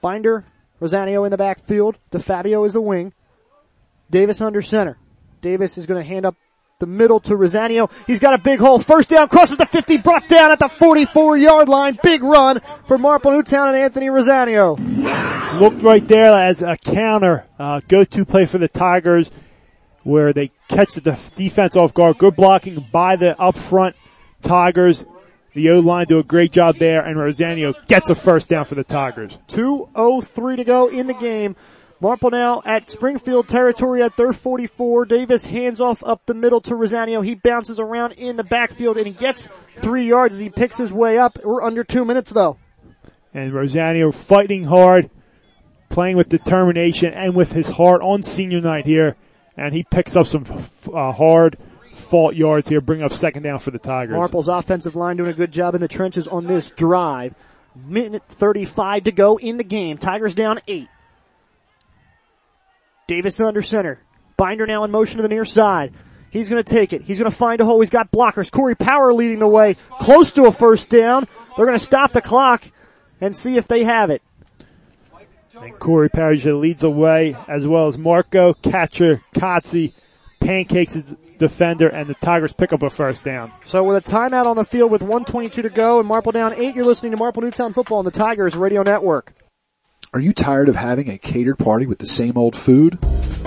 Binder, 0.00 0.46
Rosanio 0.80 1.24
in 1.24 1.30
the 1.30 1.38
backfield. 1.38 1.96
DeFabio 2.10 2.66
is 2.66 2.72
the 2.72 2.80
wing. 2.80 3.12
Davis 4.10 4.40
under 4.40 4.62
center. 4.62 4.98
Davis 5.40 5.78
is 5.78 5.86
going 5.86 6.02
to 6.02 6.08
hand 6.08 6.26
up 6.26 6.36
the 6.84 6.90
middle 6.90 7.18
to 7.20 7.34
Rosanio. 7.34 7.90
He's 8.06 8.20
got 8.20 8.34
a 8.34 8.38
big 8.38 8.60
hole. 8.60 8.78
First 8.78 9.08
down, 9.08 9.28
crosses 9.28 9.56
the 9.56 9.64
50, 9.64 9.98
brought 9.98 10.28
down 10.28 10.50
at 10.50 10.58
the 10.58 10.68
44 10.68 11.38
yard 11.38 11.68
line. 11.68 11.98
Big 12.02 12.22
run 12.22 12.60
for 12.86 12.98
Marple 12.98 13.32
Newtown 13.32 13.68
and 13.68 13.76
Anthony 13.76 14.08
Rosanio. 14.08 14.78
Looked 15.60 15.82
right 15.82 16.06
there 16.06 16.32
as 16.32 16.62
a 16.62 16.76
counter, 16.76 17.46
uh, 17.58 17.80
go-to 17.88 18.24
play 18.24 18.44
for 18.44 18.58
the 18.58 18.68
Tigers 18.68 19.30
where 20.02 20.34
they 20.34 20.50
catch 20.68 20.92
the 20.92 21.00
def- 21.00 21.34
defense 21.34 21.76
off 21.76 21.94
guard. 21.94 22.18
Good 22.18 22.36
blocking 22.36 22.86
by 22.92 23.16
the 23.16 23.40
up 23.40 23.56
front 23.56 23.96
Tigers. 24.42 25.06
The 25.54 25.70
O-line 25.70 26.06
do 26.06 26.18
a 26.18 26.24
great 26.24 26.50
job 26.50 26.76
there 26.76 27.02
and 27.02 27.16
Rosanio 27.16 27.74
gets 27.86 28.10
a 28.10 28.14
first 28.14 28.50
down 28.50 28.64
for 28.66 28.74
the 28.74 28.84
Tigers. 28.84 29.38
2.03 29.48 30.56
to 30.56 30.64
go 30.64 30.88
in 30.88 31.06
the 31.06 31.14
game. 31.14 31.56
Marple 32.00 32.30
now 32.30 32.60
at 32.64 32.90
Springfield 32.90 33.48
territory 33.48 34.02
at 34.02 34.16
their 34.16 34.32
44. 34.32 35.06
Davis 35.06 35.46
hands 35.46 35.80
off 35.80 36.02
up 36.04 36.26
the 36.26 36.34
middle 36.34 36.60
to 36.62 36.74
Rosanio. 36.74 37.24
He 37.24 37.34
bounces 37.34 37.78
around 37.78 38.12
in 38.12 38.36
the 38.36 38.44
backfield 38.44 38.98
and 38.98 39.06
he 39.06 39.12
gets 39.12 39.48
three 39.78 40.06
yards 40.06 40.34
as 40.34 40.40
he 40.40 40.50
picks 40.50 40.76
his 40.76 40.92
way 40.92 41.18
up. 41.18 41.38
We're 41.44 41.62
under 41.62 41.84
two 41.84 42.04
minutes 42.04 42.30
though. 42.30 42.58
And 43.32 43.52
Rosanio 43.52 44.12
fighting 44.12 44.64
hard, 44.64 45.10
playing 45.88 46.16
with 46.16 46.28
determination 46.28 47.12
and 47.12 47.34
with 47.34 47.52
his 47.52 47.68
heart 47.68 48.02
on 48.02 48.22
senior 48.22 48.60
night 48.60 48.86
here. 48.86 49.16
And 49.56 49.72
he 49.72 49.84
picks 49.84 50.16
up 50.16 50.26
some 50.26 50.44
uh, 50.92 51.12
hard 51.12 51.56
fault 51.94 52.34
yards 52.34 52.68
here, 52.68 52.80
bring 52.80 53.02
up 53.02 53.12
second 53.12 53.44
down 53.44 53.60
for 53.60 53.70
the 53.70 53.78
Tigers. 53.78 54.14
Marple's 54.14 54.48
offensive 54.48 54.96
line 54.96 55.16
doing 55.16 55.30
a 55.30 55.34
good 55.34 55.52
job 55.52 55.74
in 55.74 55.80
the 55.80 55.88
trenches 55.88 56.26
on 56.28 56.46
this 56.46 56.70
drive. 56.72 57.34
Minute 57.74 58.22
35 58.28 59.04
to 59.04 59.12
go 59.12 59.36
in 59.36 59.56
the 59.56 59.64
game. 59.64 59.98
Tigers 59.98 60.34
down 60.34 60.60
eight. 60.68 60.88
Davis 63.06 63.40
under 63.40 63.62
center. 63.62 64.00
Binder 64.36 64.66
now 64.66 64.84
in 64.84 64.90
motion 64.90 65.18
to 65.18 65.22
the 65.22 65.28
near 65.28 65.44
side. 65.44 65.92
He's 66.30 66.48
going 66.48 66.62
to 66.62 66.74
take 66.74 66.92
it. 66.92 67.02
He's 67.02 67.18
going 67.18 67.30
to 67.30 67.36
find 67.36 67.60
a 67.60 67.64
hole. 67.64 67.80
He's 67.80 67.90
got 67.90 68.10
blockers. 68.10 68.50
Corey 68.50 68.74
Power 68.74 69.12
leading 69.12 69.38
the 69.38 69.46
way, 69.46 69.76
close 70.00 70.32
to 70.32 70.46
a 70.46 70.52
first 70.52 70.90
down. 70.90 71.28
They're 71.56 71.66
going 71.66 71.78
to 71.78 71.84
stop 71.84 72.12
the 72.12 72.20
clock 72.20 72.64
and 73.20 73.36
see 73.36 73.56
if 73.56 73.68
they 73.68 73.84
have 73.84 74.10
it. 74.10 74.22
And 75.60 75.78
Corey 75.78 76.08
Parrish 76.08 76.44
leads 76.44 76.80
the 76.80 76.90
way, 76.90 77.36
as 77.46 77.66
well 77.66 77.86
as 77.86 77.96
Marco, 77.96 78.54
catcher, 78.54 79.22
Kotze, 79.36 79.92
Pancakes 80.40 80.96
is 80.96 81.14
defender, 81.38 81.88
and 81.88 82.08
the 82.08 82.14
Tigers 82.14 82.52
pick 82.52 82.72
up 82.72 82.82
a 82.82 82.90
first 82.90 83.22
down. 83.22 83.52
So 83.64 83.84
with 83.84 83.96
a 83.96 84.12
timeout 84.12 84.46
on 84.46 84.56
the 84.56 84.64
field 84.64 84.90
with 84.90 85.02
122 85.02 85.62
to 85.62 85.70
go 85.70 86.00
and 86.00 86.08
Marple 86.08 86.32
down 86.32 86.52
eight, 86.54 86.74
you're 86.74 86.84
listening 86.84 87.12
to 87.12 87.18
Marple 87.18 87.42
Newtown 87.42 87.72
Football 87.72 87.98
on 87.98 88.04
the 88.04 88.10
Tigers 88.10 88.56
Radio 88.56 88.82
Network. 88.82 89.32
Are 90.14 90.20
you 90.20 90.32
tired 90.32 90.68
of 90.68 90.76
having 90.76 91.10
a 91.10 91.18
catered 91.18 91.58
party 91.58 91.86
with 91.86 91.98
the 91.98 92.06
same 92.06 92.38
old 92.38 92.54
food? 92.54 93.00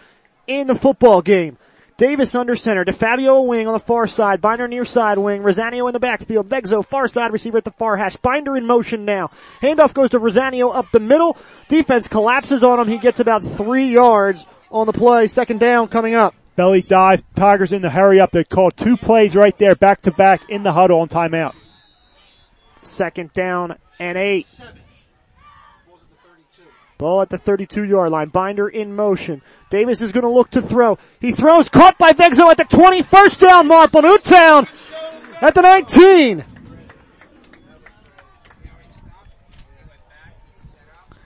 in 0.47 0.67
the 0.67 0.75
football 0.75 1.23
game. 1.23 1.57
Davis 2.01 2.35
under 2.35 2.57
center. 2.57 2.83
DeFabio 2.83 3.47
wing 3.47 3.67
on 3.67 3.75
the 3.75 3.79
far 3.79 4.07
side. 4.07 4.41
Binder 4.41 4.67
near 4.67 4.87
side 4.87 5.19
wing. 5.19 5.43
Rosanio 5.43 5.87
in 5.87 5.93
the 5.93 6.01
backfield. 6.01 6.49
Vegzo 6.49 6.83
far 6.83 7.07
side 7.09 7.31
receiver 7.31 7.59
at 7.59 7.65
the 7.65 7.73
far 7.73 7.95
hash. 7.95 8.17
Binder 8.17 8.57
in 8.57 8.65
motion 8.67 9.05
now. 9.05 9.31
Handoff 9.61 9.93
goes 9.93 10.09
to 10.09 10.19
Rosanio 10.19 10.75
up 10.75 10.87
the 10.93 10.99
middle. 10.99 11.37
Defense 11.69 12.09
collapses 12.09 12.65
on 12.65 12.81
him. 12.81 12.89
He 12.89 12.97
gets 12.97 13.21
about 13.21 13.45
three 13.45 13.89
yards 13.89 14.47
on 14.71 14.87
the 14.87 14.95
play. 14.95 15.27
Second 15.27 15.61
down 15.61 15.89
coming 15.89 16.15
up. 16.15 16.35
Belly 16.57 16.81
dive. 16.81 17.23
Tigers 17.35 17.71
in 17.71 17.83
the 17.83 17.91
hurry 17.91 18.19
up. 18.19 18.31
They 18.31 18.45
call 18.45 18.71
two 18.71 18.97
plays 18.97 19.37
right 19.37 19.57
there 19.59 19.75
back 19.75 20.01
to 20.03 20.11
back 20.11 20.49
in 20.49 20.63
the 20.63 20.73
huddle 20.73 21.01
on 21.01 21.09
timeout. 21.11 21.53
Second 22.81 23.35
down 23.35 23.77
and 23.99 24.17
eight. 24.17 24.47
Ball 27.01 27.23
at 27.23 27.31
the 27.31 27.39
32 27.39 27.85
yard 27.85 28.11
line. 28.11 28.29
Binder 28.29 28.69
in 28.69 28.95
motion. 28.95 29.41
Davis 29.71 30.03
is 30.03 30.13
going 30.13 30.23
to 30.23 30.29
look 30.29 30.51
to 30.51 30.61
throw. 30.61 30.99
He 31.19 31.33
throws 31.33 31.71
caught 31.71 31.97
by 31.97 32.13
Vegzo 32.13 32.51
at 32.51 32.59
the 32.59 32.65
20. 32.65 33.01
First 33.01 33.41
down 33.41 33.69
Marple 33.69 34.03
Newtown 34.03 34.69
at 35.41 35.55
the 35.55 35.63
19. 35.63 36.45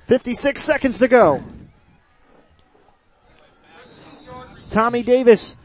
Fifty-six 0.06 0.62
seconds 0.62 0.98
to 0.98 1.08
go. 1.08 1.42
Tommy 4.70 5.02
Davis 5.02 5.56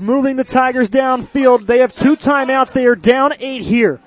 moving 0.00 0.34
the 0.34 0.42
Tigers 0.42 0.90
downfield. 0.90 1.66
They 1.66 1.78
have 1.78 1.94
two 1.94 2.16
timeouts. 2.16 2.72
They 2.72 2.86
are 2.86 2.96
down 2.96 3.34
eight 3.38 3.62
here. 3.62 4.00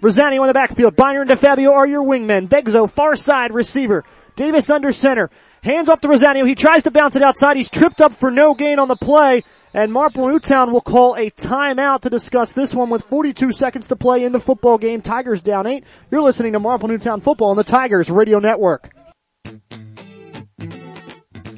Rosanio 0.00 0.40
on 0.40 0.46
the 0.46 0.54
backfield. 0.54 0.96
Binder 0.96 1.22
and 1.22 1.30
DeFabio 1.30 1.72
are 1.72 1.86
your 1.86 2.02
wingmen. 2.02 2.48
Begzo 2.48 2.88
far 2.88 3.16
side 3.16 3.52
receiver. 3.52 4.04
Davis 4.38 4.70
under 4.70 4.92
center. 4.92 5.30
Hands 5.64 5.88
off 5.88 6.00
to 6.02 6.08
Rosanio. 6.08 6.46
He 6.46 6.54
tries 6.54 6.84
to 6.84 6.92
bounce 6.92 7.16
it 7.16 7.22
outside. 7.24 7.56
He's 7.56 7.68
tripped 7.68 8.00
up 8.00 8.14
for 8.14 8.30
no 8.30 8.54
gain 8.54 8.78
on 8.78 8.86
the 8.86 8.94
play. 8.94 9.42
And 9.74 9.92
Marple 9.92 10.28
Newtown 10.28 10.72
will 10.72 10.80
call 10.80 11.16
a 11.16 11.28
timeout 11.30 12.02
to 12.02 12.10
discuss 12.10 12.52
this 12.52 12.72
one 12.72 12.88
with 12.88 13.04
42 13.04 13.50
seconds 13.50 13.88
to 13.88 13.96
play 13.96 14.22
in 14.24 14.30
the 14.30 14.38
football 14.38 14.78
game. 14.78 15.02
Tigers 15.02 15.42
down 15.42 15.66
eight. 15.66 15.82
You're 16.12 16.22
listening 16.22 16.52
to 16.52 16.60
Marple 16.60 16.88
Newtown 16.88 17.20
football 17.20 17.50
on 17.50 17.56
the 17.56 17.64
Tigers 17.64 18.10
radio 18.10 18.38
network. 18.38 18.94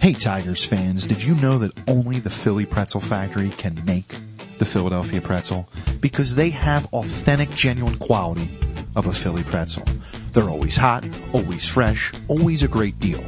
Hey 0.00 0.14
Tigers 0.14 0.64
fans, 0.64 1.06
did 1.06 1.22
you 1.22 1.34
know 1.34 1.58
that 1.58 1.72
only 1.86 2.18
the 2.18 2.30
Philly 2.30 2.64
Pretzel 2.64 3.02
Factory 3.02 3.50
can 3.50 3.84
make 3.84 4.16
the 4.56 4.64
Philadelphia 4.64 5.20
pretzel? 5.20 5.68
Because 6.00 6.34
they 6.34 6.48
have 6.48 6.86
authentic, 6.94 7.50
genuine 7.50 7.98
quality 7.98 8.48
of 8.96 9.06
a 9.06 9.12
Philly 9.12 9.42
pretzel. 9.42 9.84
They're 10.32 10.48
always 10.48 10.76
hot, 10.76 11.06
always 11.32 11.66
fresh, 11.66 12.12
always 12.28 12.62
a 12.62 12.68
great 12.68 12.98
deal. 13.00 13.22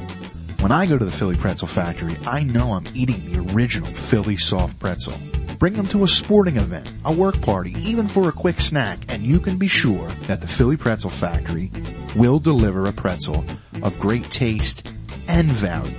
When 0.60 0.70
I 0.70 0.86
go 0.86 0.96
to 0.96 1.04
the 1.04 1.10
Philly 1.10 1.36
Pretzel 1.36 1.66
Factory, 1.66 2.16
I 2.24 2.44
know 2.44 2.74
I'm 2.74 2.86
eating 2.94 3.24
the 3.26 3.52
original 3.52 3.90
Philly 3.90 4.36
soft 4.36 4.78
pretzel. 4.78 5.14
Bring 5.58 5.72
them 5.74 5.88
to 5.88 6.04
a 6.04 6.08
sporting 6.08 6.56
event, 6.56 6.90
a 7.04 7.12
work 7.12 7.40
party, 7.40 7.74
even 7.78 8.06
for 8.06 8.28
a 8.28 8.32
quick 8.32 8.60
snack, 8.60 9.00
and 9.08 9.22
you 9.22 9.40
can 9.40 9.58
be 9.58 9.66
sure 9.66 10.08
that 10.26 10.40
the 10.40 10.46
Philly 10.46 10.76
Pretzel 10.76 11.10
Factory 11.10 11.70
will 12.14 12.38
deliver 12.38 12.86
a 12.86 12.92
pretzel 12.92 13.44
of 13.82 13.98
great 13.98 14.30
taste 14.30 14.92
and 15.26 15.48
value. 15.48 15.94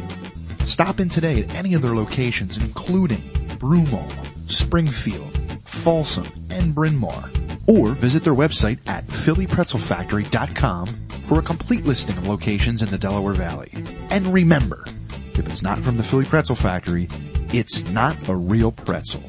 Stop 0.66 1.02
in 1.02 1.10
today 1.10 1.44
at 1.44 1.54
any 1.54 1.74
of 1.74 1.82
their 1.82 1.96
locations, 1.96 2.58
including 2.58 3.22
Broomall, 3.58 4.10
Springfield, 4.50 5.38
Folsom, 5.74 6.28
and 6.50 6.74
Bryn 6.74 6.98
Mawr. 6.98 7.30
Or 7.68 7.90
visit 7.90 8.24
their 8.24 8.34
website 8.34 8.80
at 8.88 9.06
phillypretzelfactory.com 9.08 10.88
for 11.24 11.40
a 11.40 11.44
complete 11.44 11.86
listing 11.86 12.18
of 12.18 12.28
locations 12.28 12.82
in 12.82 12.90
the 12.90 12.98
Delaware 12.98 13.34
Valley. 13.34 13.72
And 14.10 14.34
remember, 14.34 14.86
if 15.34 15.48
it's 15.48 15.64
not 15.64 15.80
from 15.80 15.98
the 15.98 16.04
Philly 16.04 16.26
Pretzel 16.26 16.56
Factory, 16.56 17.08
it's 17.52 17.84
not 17.86 18.16
a 18.28 18.36
real 18.36 18.72
pretzel. 18.72 19.24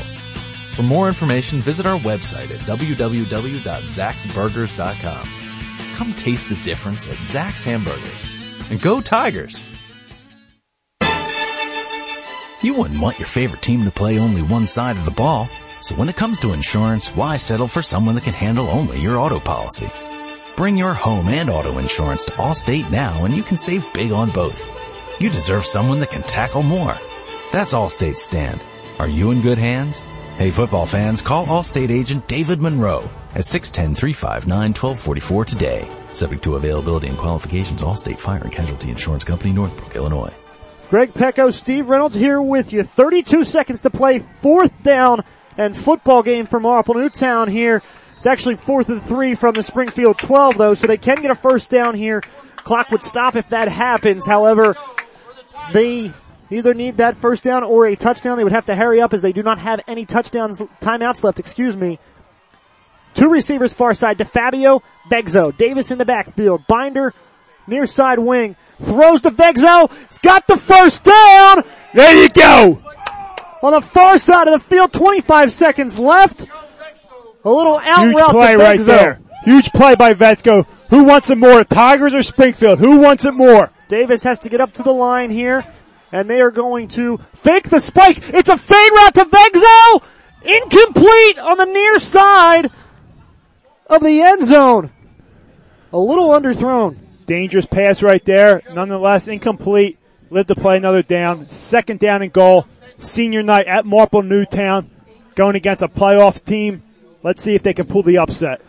For 0.73 0.81
more 0.81 1.07
information, 1.07 1.61
visit 1.61 1.85
our 1.85 1.99
website 1.99 2.49
at 2.49 2.59
www.zaxburgers.com. 2.61 5.29
Come 5.95 6.13
taste 6.13 6.49
the 6.49 6.55
difference 6.63 7.07
at 7.07 7.23
Zac's 7.23 7.65
Hamburgers. 7.65 8.25
And 8.71 8.81
go 8.81 8.99
Tigers! 8.99 9.63
You 12.63 12.73
wouldn't 12.73 12.99
want 12.99 13.19
your 13.19 13.27
favorite 13.27 13.61
team 13.61 13.85
to 13.85 13.91
play 13.91 14.17
only 14.17 14.41
one 14.41 14.65
side 14.65 14.97
of 14.97 15.05
the 15.05 15.11
ball. 15.11 15.47
So 15.81 15.95
when 15.95 16.09
it 16.09 16.17
comes 16.17 16.41
to 16.41 16.51
insurance, 16.51 17.15
why 17.15 17.37
settle 17.37 17.69
for 17.69 17.81
someone 17.81 18.15
that 18.15 18.25
can 18.25 18.33
handle 18.33 18.67
only 18.67 18.99
your 18.99 19.17
auto 19.17 19.39
policy? 19.39 19.89
Bring 20.57 20.75
your 20.75 20.93
home 20.93 21.29
and 21.29 21.49
auto 21.49 21.77
insurance 21.77 22.25
to 22.25 22.33
Allstate 22.33 22.91
now 22.91 23.23
and 23.23 23.33
you 23.33 23.43
can 23.43 23.57
save 23.57 23.93
big 23.93 24.11
on 24.11 24.29
both. 24.31 24.61
You 25.21 25.29
deserve 25.29 25.65
someone 25.65 26.01
that 26.01 26.11
can 26.11 26.23
tackle 26.23 26.63
more. 26.63 26.97
That's 27.53 27.73
Allstate's 27.73 28.21
stand. 28.21 28.59
Are 28.99 29.07
you 29.07 29.31
in 29.31 29.39
good 29.39 29.57
hands? 29.57 30.01
Hey 30.35 30.51
football 30.51 30.85
fans, 30.85 31.21
call 31.21 31.45
Allstate 31.45 31.91
agent 31.91 32.27
David 32.27 32.61
Monroe 32.61 33.09
at 33.33 33.43
610-359-1244 33.43 35.45
today. 35.45 35.89
Subject 36.11 36.43
to 36.43 36.57
availability 36.57 37.07
and 37.07 37.17
qualifications, 37.17 37.83
Allstate 37.83 38.17
Fire 38.17 38.41
and 38.41 38.51
Casualty 38.51 38.89
Insurance 38.89 39.23
Company, 39.23 39.53
Northbrook, 39.53 39.95
Illinois. 39.95 40.35
Greg 40.89 41.13
Pecco, 41.13 41.53
Steve 41.53 41.87
Reynolds 41.87 42.15
here 42.15 42.41
with 42.41 42.73
you. 42.73 42.83
32 42.83 43.45
seconds 43.45 43.79
to 43.81 43.91
play. 43.91 44.19
Fourth 44.41 44.73
down 44.83 45.23
and 45.59 45.75
football 45.75 46.23
game 46.23 46.45
for 46.45 46.59
Marple 46.59 46.95
Newtown 46.95 47.49
here. 47.49 47.83
It's 48.15 48.25
actually 48.25 48.55
fourth 48.55 48.89
and 48.89 49.01
three 49.01 49.35
from 49.35 49.53
the 49.53 49.61
Springfield 49.61 50.17
12 50.17 50.57
though, 50.57 50.73
so 50.73 50.87
they 50.87 50.97
can 50.97 51.21
get 51.21 51.31
a 51.31 51.35
first 51.35 51.69
down 51.69 51.95
here. 51.95 52.21
Clock 52.55 52.91
would 52.91 53.03
stop 53.03 53.35
if 53.35 53.49
that 53.49 53.67
happens. 53.67 54.25
However, 54.25 54.75
they 55.73 56.11
either 56.49 56.73
need 56.73 56.97
that 56.97 57.17
first 57.17 57.43
down 57.43 57.63
or 57.63 57.85
a 57.85 57.95
touchdown. 57.95 58.37
They 58.37 58.43
would 58.43 58.53
have 58.53 58.65
to 58.65 58.75
hurry 58.75 59.01
up 59.01 59.13
as 59.13 59.21
they 59.21 59.33
do 59.33 59.43
not 59.43 59.59
have 59.59 59.81
any 59.85 60.05
touchdowns, 60.05 60.61
timeouts 60.81 61.23
left, 61.23 61.39
excuse 61.39 61.75
me. 61.75 61.99
Two 63.13 63.29
receivers 63.29 63.73
far 63.73 63.93
side, 63.93 64.17
DeFabio, 64.17 64.81
Vesco. 65.11 65.55
Davis 65.57 65.91
in 65.91 65.97
the 65.97 66.05
backfield. 66.05 66.65
Binder, 66.67 67.13
near 67.67 67.85
side 67.85 68.19
wing. 68.19 68.55
Throws 68.79 69.21
to 69.21 69.31
Vesco. 69.31 69.91
He's 70.07 70.19
got 70.19 70.47
the 70.47 70.55
first 70.55 71.03
down. 71.03 71.63
There 71.93 72.21
you 72.23 72.29
go. 72.29 72.81
On 73.61 73.73
the 73.73 73.81
far 73.81 74.17
side 74.17 74.47
of 74.47 74.53
the 74.53 74.59
field, 74.59 74.93
25 74.93 75.51
seconds 75.51 75.99
left. 75.99 76.47
A 77.43 77.49
little 77.49 77.77
out 77.77 78.05
Huge 78.05 78.15
route 78.15 78.31
play 78.31 78.53
to 78.53 78.57
right 78.57 78.79
there. 78.79 79.19
Huge 79.43 79.71
play 79.71 79.95
by 79.95 80.13
Vesco. 80.13 80.65
Who 80.89 81.03
wants 81.03 81.29
it 81.29 81.37
more, 81.37 81.63
Tigers 81.63 82.13
or 82.13 82.21
Springfield? 82.21 82.79
Who 82.79 82.97
wants 82.97 83.25
it 83.25 83.33
more? 83.33 83.71
Davis 83.87 84.23
has 84.23 84.39
to 84.39 84.49
get 84.49 84.61
up 84.61 84.73
to 84.73 84.83
the 84.83 84.93
line 84.93 85.31
here, 85.31 85.65
and 86.11 86.29
they 86.29 86.41
are 86.41 86.51
going 86.51 86.87
to 86.89 87.17
fake 87.33 87.69
the 87.69 87.79
spike. 87.79 88.17
It's 88.33 88.49
a 88.49 88.57
fade 88.57 88.91
route 88.91 89.13
to 89.15 89.25
Vesco! 89.25 90.03
Incomplete 90.43 91.39
on 91.39 91.57
the 91.57 91.65
near 91.65 91.99
side 91.99 92.71
of 93.89 94.03
the 94.03 94.21
end 94.21 94.45
zone. 94.45 94.91
A 95.91 95.99
little 95.99 96.29
underthrown. 96.29 96.97
Dangerous 97.25 97.65
pass 97.65 98.01
right 98.01 98.23
there. 98.23 98.61
Nonetheless, 98.73 99.27
incomplete. 99.27 99.97
Live 100.29 100.47
to 100.47 100.55
play 100.55 100.77
another 100.77 101.01
down. 101.01 101.43
Second 101.45 101.99
down 101.99 102.21
and 102.21 102.31
goal. 102.31 102.67
Senior 102.99 103.43
night 103.43 103.67
at 103.67 103.85
Marple 103.85 104.21
Newtown. 104.21 104.89
Going 105.35 105.55
against 105.55 105.81
a 105.81 105.87
playoff 105.87 106.43
team. 106.43 106.83
Let's 107.23 107.43
see 107.43 107.55
if 107.55 107.63
they 107.63 107.73
can 107.73 107.87
pull 107.87 108.03
the 108.03 108.17
upset. 108.19 108.61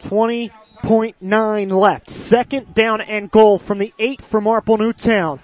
20.9 0.00 1.70
left. 1.70 2.10
Second 2.10 2.74
down 2.74 3.00
and 3.00 3.30
goal 3.30 3.58
from 3.58 3.78
the 3.78 3.92
eight 3.98 4.22
for 4.22 4.40
Marple 4.40 4.78
Newtown. 4.78 5.40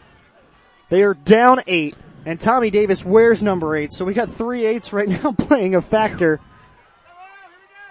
They 0.89 1.03
are 1.03 1.15
down 1.15 1.61
eight, 1.67 1.97
and 2.25 2.39
Tommy 2.39 2.71
Davis 2.71 3.05
wears 3.05 3.43
number 3.43 3.75
eight, 3.77 3.93
so 3.93 4.05
we 4.05 4.15
got 4.15 4.31
three 4.31 4.67
eights 4.67 4.93
right 4.93 5.09
now 5.25 5.33
playing 5.33 5.75
a 5.75 5.83
factor. 5.83 6.41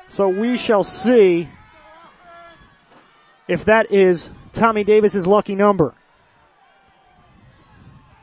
So 0.08 0.30
we 0.30 0.58
shall 0.58 0.84
see 0.84 1.50
if 3.48 3.65
that 3.65 3.91
is 3.91 4.30
Tommy 4.54 4.84
Davis's 4.84 5.26
lucky 5.26 5.56
number. 5.56 5.96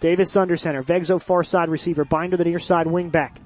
Davis 0.01 0.35
under 0.37 0.57
center. 0.57 0.83
Vesco 0.83 1.23
far 1.23 1.45
side 1.45 1.69
receiver. 1.69 2.05
Binder 2.05 2.37
the 2.37 2.45
near 2.45 2.59
side 2.59 2.87
wing 2.87 3.11
back. 3.11 3.41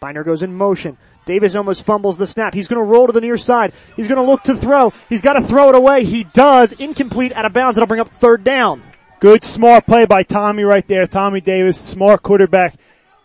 Binder 0.00 0.24
goes 0.24 0.42
in 0.42 0.54
motion. 0.54 0.96
Davis 1.26 1.54
almost 1.54 1.84
fumbles 1.84 2.16
the 2.16 2.26
snap. 2.26 2.54
He's 2.54 2.68
to 2.68 2.90
roll 2.90 3.06
to 3.06 3.12
the 3.12 3.20
near 3.20 3.36
side. 3.36 3.72
He's 3.94 4.08
to 4.18 4.22
look 4.22 4.42
to 4.44 4.56
throw. 4.56 4.92
He's 5.08 5.22
got 5.22 5.34
to 5.34 5.42
throw 5.42 5.68
it 5.68 5.74
away. 5.74 6.04
He 6.04 6.24
does. 6.24 6.72
Incomplete 6.72 7.32
out 7.32 7.44
of 7.44 7.52
bounds. 7.52 7.76
It'll 7.76 7.86
bring 7.86 8.00
up 8.00 8.08
third 8.08 8.42
down. 8.42 8.82
Good 9.20 9.44
smart 9.44 9.84
play 9.84 10.06
by 10.06 10.22
Tommy 10.22 10.64
right 10.64 10.86
there. 10.88 11.06
Tommy 11.06 11.42
Davis, 11.42 11.78
smart 11.78 12.22
quarterback, 12.22 12.74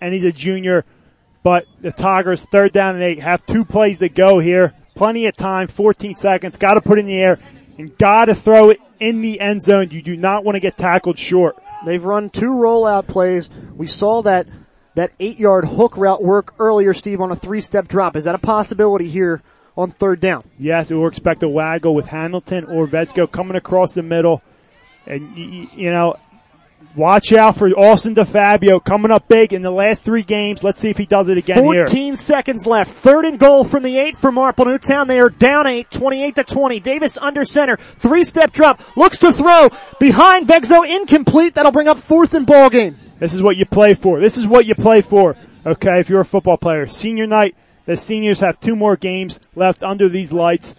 and 0.02 0.14
he's 0.14 0.26
a 0.26 0.32
junior. 0.32 0.84
But 1.42 1.66
the 1.80 1.92
Tigers, 1.92 2.44
third 2.44 2.74
down 2.74 2.96
and 2.96 3.04
eight, 3.04 3.20
have 3.20 3.46
two 3.46 3.64
plays 3.64 4.00
to 4.00 4.10
go 4.10 4.40
here. 4.40 4.74
Plenty 4.96 5.28
of 5.28 5.36
time, 5.38 5.68
14 5.68 6.16
seconds. 6.16 6.58
Got 6.58 6.74
to 6.74 6.82
put 6.82 7.00
in 7.00 7.06
the 7.06 7.16
air 7.16 7.40
and 7.78 7.98
got 7.98 8.26
to 8.26 8.36
throw 8.36 8.72
it 8.72 8.80
in 9.00 9.22
the 9.22 9.40
end 9.40 9.62
zone. 9.62 9.90
You 9.92 10.02
do 10.02 10.18
not 10.18 10.44
want 10.44 10.56
to 10.56 10.60
get 10.60 10.76
tackled 10.76 11.18
short. 11.18 11.56
They've 11.84 12.04
run 12.04 12.30
two 12.30 12.52
rollout 12.52 13.08
plays. 13.08 13.50
We 13.74 13.88
saw 13.88 14.22
that 14.24 14.48
that 14.96 15.12
eight 15.20 15.40
yard 15.40 15.66
hook 15.66 15.98
route 15.98 16.24
work 16.24 16.54
earlier, 16.58 16.94
Steve, 16.94 17.22
on 17.22 17.32
a 17.32 17.36
three 17.36 17.62
step 17.62 17.88
drop. 17.88 18.16
Is 18.16 18.24
that 18.24 18.36
a 18.36 18.40
possibility 18.40 19.10
here 19.10 19.42
on 19.78 19.92
third 19.92 20.20
down? 20.20 20.44
Yes, 20.58 20.90
we'll 20.90 21.08
expect 21.08 21.44
a 21.44 21.50
waggle 21.50 21.94
with 21.94 22.08
Hamilton 22.08 22.66
or 22.66 22.88
Vesco 22.88 23.30
coming 23.30 23.58
across 23.58 23.94
the 23.94 24.04
middle. 24.04 24.42
And, 25.06 25.38
you, 25.38 25.68
you 25.74 25.92
know, 25.92 26.16
watch 26.96 27.34
out 27.34 27.58
for 27.58 27.70
Austin 27.70 28.16
DeFabio 28.16 28.84
coming 28.84 29.12
up 29.12 29.28
big 29.28 29.54
in 29.54 29.62
the 29.62 29.72
last 29.72 30.04
three 30.04 30.24
games. 30.24 30.64
Let's 30.64 30.80
see 30.80 30.90
if 30.90 30.98
he 30.98 31.06
does 31.06 31.28
it 31.28 31.38
again 31.38 31.64
14 31.64 31.96
here. 31.96 32.16
seconds 32.16 32.66
left. 32.66 32.92
Third 32.92 33.26
and 33.26 33.40
goal 33.40 33.64
from 33.64 33.84
the 33.84 33.98
eight 33.98 34.18
for 34.18 34.32
Marple 34.32 34.66
Newtown. 34.66 35.08
They 35.08 35.20
are 35.20 35.30
down 35.30 35.68
eight, 35.68 35.92
28 35.92 36.36
to 36.36 36.44
20. 36.44 36.80
Davis 36.80 37.18
under 37.18 37.44
center. 37.46 37.78
Three 37.78 38.24
step 38.24 38.52
drop. 38.52 38.82
Looks 38.98 39.18
to 39.20 39.32
throw. 39.32 39.70
Behind 40.00 40.48
Vesco 40.48 40.88
incomplete. 40.88 41.56
That'll 41.56 41.72
bring 41.72 41.88
up 41.88 41.98
fourth 41.98 42.34
and 42.34 42.46
ball 42.46 42.70
game. 42.70 42.96
This 43.20 43.34
is 43.34 43.42
what 43.42 43.58
you 43.58 43.66
play 43.66 43.94
for. 43.94 44.20
This 44.20 44.38
is 44.38 44.46
what 44.48 44.66
you 44.66 44.76
play 44.76 45.02
for. 45.02 45.36
Okay, 45.66 46.00
if 46.00 46.10
you're 46.10 46.22
a 46.22 46.26
football 46.26 46.58
player. 46.58 46.88
Senior 46.88 47.28
night, 47.28 47.56
the 47.86 47.98
seniors 47.98 48.40
have 48.42 48.60
two 48.60 48.76
more 48.76 48.96
games 48.96 49.40
left 49.56 49.84
under 49.84 50.10
these 50.10 50.32
lights. 50.32 50.76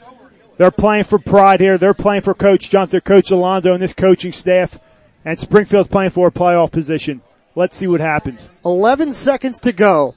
They're 0.58 0.70
playing 0.70 1.04
for 1.04 1.18
pride 1.18 1.60
here. 1.60 1.76
They're 1.76 1.94
playing 1.94 2.22
for 2.22 2.34
Coach 2.34 2.70
Johnson, 2.70 3.00
Coach 3.00 3.30
Alonzo, 3.30 3.74
and 3.74 3.82
this 3.82 3.92
coaching 3.92 4.32
staff. 4.32 4.78
And 5.26 5.36
Springfield's 5.36 5.88
playing 5.88 6.10
for 6.10 6.28
a 6.28 6.30
playoff 6.30 6.70
position. 6.70 7.20
Let's 7.56 7.76
see 7.76 7.88
what 7.88 8.00
happens. 8.00 8.48
11 8.64 9.12
seconds 9.12 9.58
to 9.60 9.72
go. 9.72 10.14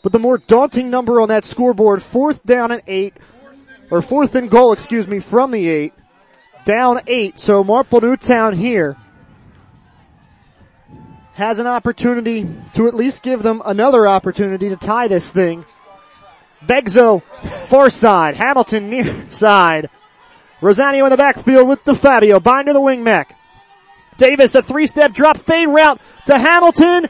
But 0.00 0.12
the 0.12 0.20
more 0.20 0.38
daunting 0.38 0.90
number 0.90 1.20
on 1.20 1.28
that 1.28 1.44
scoreboard, 1.44 2.00
fourth 2.00 2.46
down 2.46 2.70
and 2.70 2.80
eight, 2.86 3.14
or 3.90 4.00
fourth 4.00 4.36
and 4.36 4.48
goal, 4.48 4.72
excuse 4.72 5.08
me, 5.08 5.18
from 5.18 5.50
the 5.50 5.68
eight. 5.68 5.92
Down 6.64 7.00
eight. 7.08 7.40
So 7.40 7.64
Marple 7.64 8.00
Newtown 8.00 8.54
here 8.54 8.96
has 11.32 11.58
an 11.58 11.66
opportunity 11.66 12.48
to 12.74 12.86
at 12.86 12.94
least 12.94 13.24
give 13.24 13.42
them 13.42 13.60
another 13.66 14.06
opportunity 14.06 14.68
to 14.68 14.76
tie 14.76 15.08
this 15.08 15.32
thing. 15.32 15.64
Vesco, 16.64 17.24
far 17.66 17.90
side. 17.90 18.36
Hamilton 18.36 18.88
near 18.88 19.26
side. 19.30 19.90
Rosanio 20.60 21.04
in 21.04 21.10
the 21.10 21.16
backfield 21.16 21.66
with 21.66 21.82
DeFabio. 21.82 22.40
Binder 22.40 22.72
the 22.72 22.80
wing 22.80 23.02
Mac. 23.02 23.36
Davis, 24.16 24.54
a 24.54 24.62
three-step 24.62 25.12
drop 25.12 25.36
fade 25.36 25.68
route 25.68 26.00
to 26.26 26.38
Hamilton. 26.38 27.06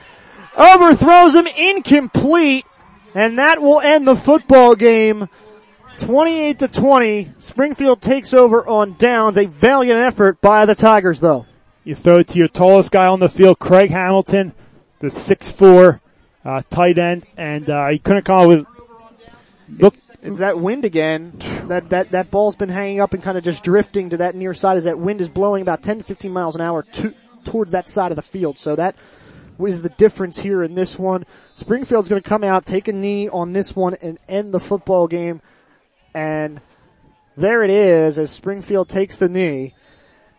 Overthrows 0.56 1.34
him 1.34 1.46
incomplete. 1.46 2.66
And 3.14 3.38
that 3.38 3.62
will 3.62 3.80
end 3.80 4.06
the 4.06 4.16
football 4.16 4.74
game. 4.74 5.28
28 5.98 6.58
to 6.58 6.68
20. 6.68 7.32
Springfield 7.38 8.00
takes 8.00 8.34
over 8.34 8.66
on 8.66 8.94
downs. 8.94 9.36
A 9.36 9.46
valiant 9.46 10.00
effort 10.00 10.40
by 10.40 10.66
the 10.66 10.74
Tigers 10.74 11.20
though. 11.20 11.46
You 11.84 11.94
throw 11.94 12.18
it 12.18 12.28
to 12.28 12.38
your 12.38 12.48
tallest 12.48 12.90
guy 12.90 13.06
on 13.06 13.20
the 13.20 13.28
field, 13.28 13.58
Craig 13.58 13.90
Hamilton, 13.90 14.54
the 15.00 15.08
6'4", 15.08 16.00
uh, 16.46 16.62
tight 16.70 16.96
end, 16.96 17.26
and, 17.36 17.68
uh, 17.68 17.88
he 17.90 17.98
couldn't 17.98 18.24
come 18.24 18.38
up 18.38 18.48
with, 18.48 18.66
look, 19.78 19.94
It's 20.24 20.38
that 20.38 20.58
wind 20.58 20.86
again. 20.86 21.34
That, 21.68 21.90
that, 21.90 22.10
that 22.12 22.30
ball's 22.30 22.56
been 22.56 22.70
hanging 22.70 23.00
up 23.00 23.12
and 23.12 23.22
kind 23.22 23.36
of 23.36 23.44
just 23.44 23.62
drifting 23.62 24.10
to 24.10 24.16
that 24.18 24.34
near 24.34 24.54
side 24.54 24.78
as 24.78 24.84
that 24.84 24.98
wind 24.98 25.20
is 25.20 25.28
blowing 25.28 25.60
about 25.60 25.82
10 25.82 25.98
to 25.98 26.04
15 26.04 26.32
miles 26.32 26.54
an 26.54 26.62
hour 26.62 26.82
to, 26.82 27.14
towards 27.44 27.72
that 27.72 27.88
side 27.90 28.10
of 28.10 28.16
the 28.16 28.22
field. 28.22 28.58
So 28.58 28.74
that 28.74 28.96
was 29.58 29.82
the 29.82 29.90
difference 29.90 30.38
here 30.38 30.62
in 30.62 30.74
this 30.74 30.98
one. 30.98 31.26
Springfield's 31.54 32.08
going 32.08 32.22
to 32.22 32.28
come 32.28 32.42
out, 32.42 32.64
take 32.64 32.88
a 32.88 32.92
knee 32.92 33.28
on 33.28 33.52
this 33.52 33.76
one 33.76 33.94
and 34.00 34.18
end 34.26 34.54
the 34.54 34.60
football 34.60 35.08
game. 35.08 35.42
And 36.14 36.62
There 37.36 37.62
it 37.62 37.70
is 37.70 38.16
as 38.16 38.30
Springfield 38.30 38.88
takes 38.88 39.18
the 39.18 39.28
knee. 39.28 39.74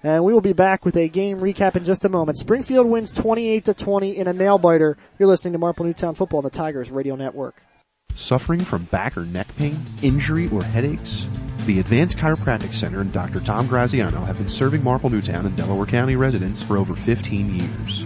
And 0.01 0.23
we 0.23 0.33
will 0.33 0.41
be 0.41 0.53
back 0.53 0.83
with 0.83 0.95
a 0.97 1.09
game 1.09 1.39
recap 1.39 1.75
in 1.75 1.85
just 1.85 2.05
a 2.05 2.09
moment. 2.09 2.39
Springfield 2.39 2.87
wins 2.87 3.11
28 3.11 3.65
to 3.65 3.73
20 3.73 4.17
in 4.17 4.27
a 4.27 4.33
nail 4.33 4.57
biter. 4.57 4.97
You're 5.19 5.29
listening 5.29 5.53
to 5.53 5.59
Marple 5.59 5.85
Newtown 5.85 6.15
Football 6.15 6.39
on 6.39 6.43
the 6.43 6.49
Tigers 6.49 6.89
Radio 6.89 7.15
Network. 7.15 7.61
Suffering 8.15 8.61
from 8.61 8.85
back 8.85 9.17
or 9.17 9.25
neck 9.25 9.47
pain, 9.57 9.77
injury, 10.01 10.49
or 10.49 10.63
headaches? 10.63 11.27
The 11.65 11.79
Advanced 11.79 12.17
Chiropractic 12.17 12.73
Center 12.73 13.01
and 13.01 13.11
Dr. 13.11 13.41
Tom 13.41 13.67
Graziano 13.67 14.23
have 14.23 14.37
been 14.37 14.49
serving 14.49 14.83
Marple 14.83 15.09
Newtown 15.09 15.45
and 15.45 15.55
Delaware 15.55 15.85
County 15.85 16.15
residents 16.15 16.63
for 16.63 16.77
over 16.77 16.95
15 16.95 17.55
years. 17.55 18.05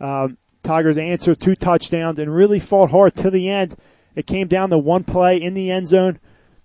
um, 0.00 0.38
Tigers 0.62 0.96
answered 0.96 1.40
two 1.40 1.54
touchdowns 1.54 2.18
and 2.18 2.34
really 2.34 2.58
fought 2.58 2.90
hard 2.90 3.14
to 3.14 3.30
the 3.30 3.50
end. 3.50 3.76
It 4.14 4.26
came 4.26 4.48
down 4.48 4.70
to 4.70 4.78
one 4.78 5.04
play 5.04 5.40
in 5.40 5.54
the 5.54 5.70
end 5.70 5.88
zone 5.88 6.18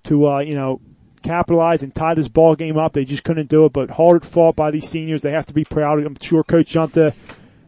to 0.03 0.27
uh, 0.27 0.39
you 0.39 0.55
know 0.55 0.81
capitalize 1.23 1.83
and 1.83 1.93
tie 1.93 2.13
this 2.13 2.27
ball 2.27 2.55
game 2.55 2.77
up. 2.77 2.93
They 2.93 3.05
just 3.05 3.23
couldn't 3.23 3.49
do 3.49 3.65
it. 3.65 3.73
But 3.73 3.91
hard 3.91 4.23
fought 4.23 4.55
by 4.55 4.71
these 4.71 4.87
seniors. 4.87 5.21
They 5.21 5.31
have 5.31 5.47
to 5.47 5.53
be 5.53 5.63
proud. 5.63 5.99
I'm 6.05 6.17
sure 6.21 6.43
Coach 6.43 6.73
Junta 6.73 7.13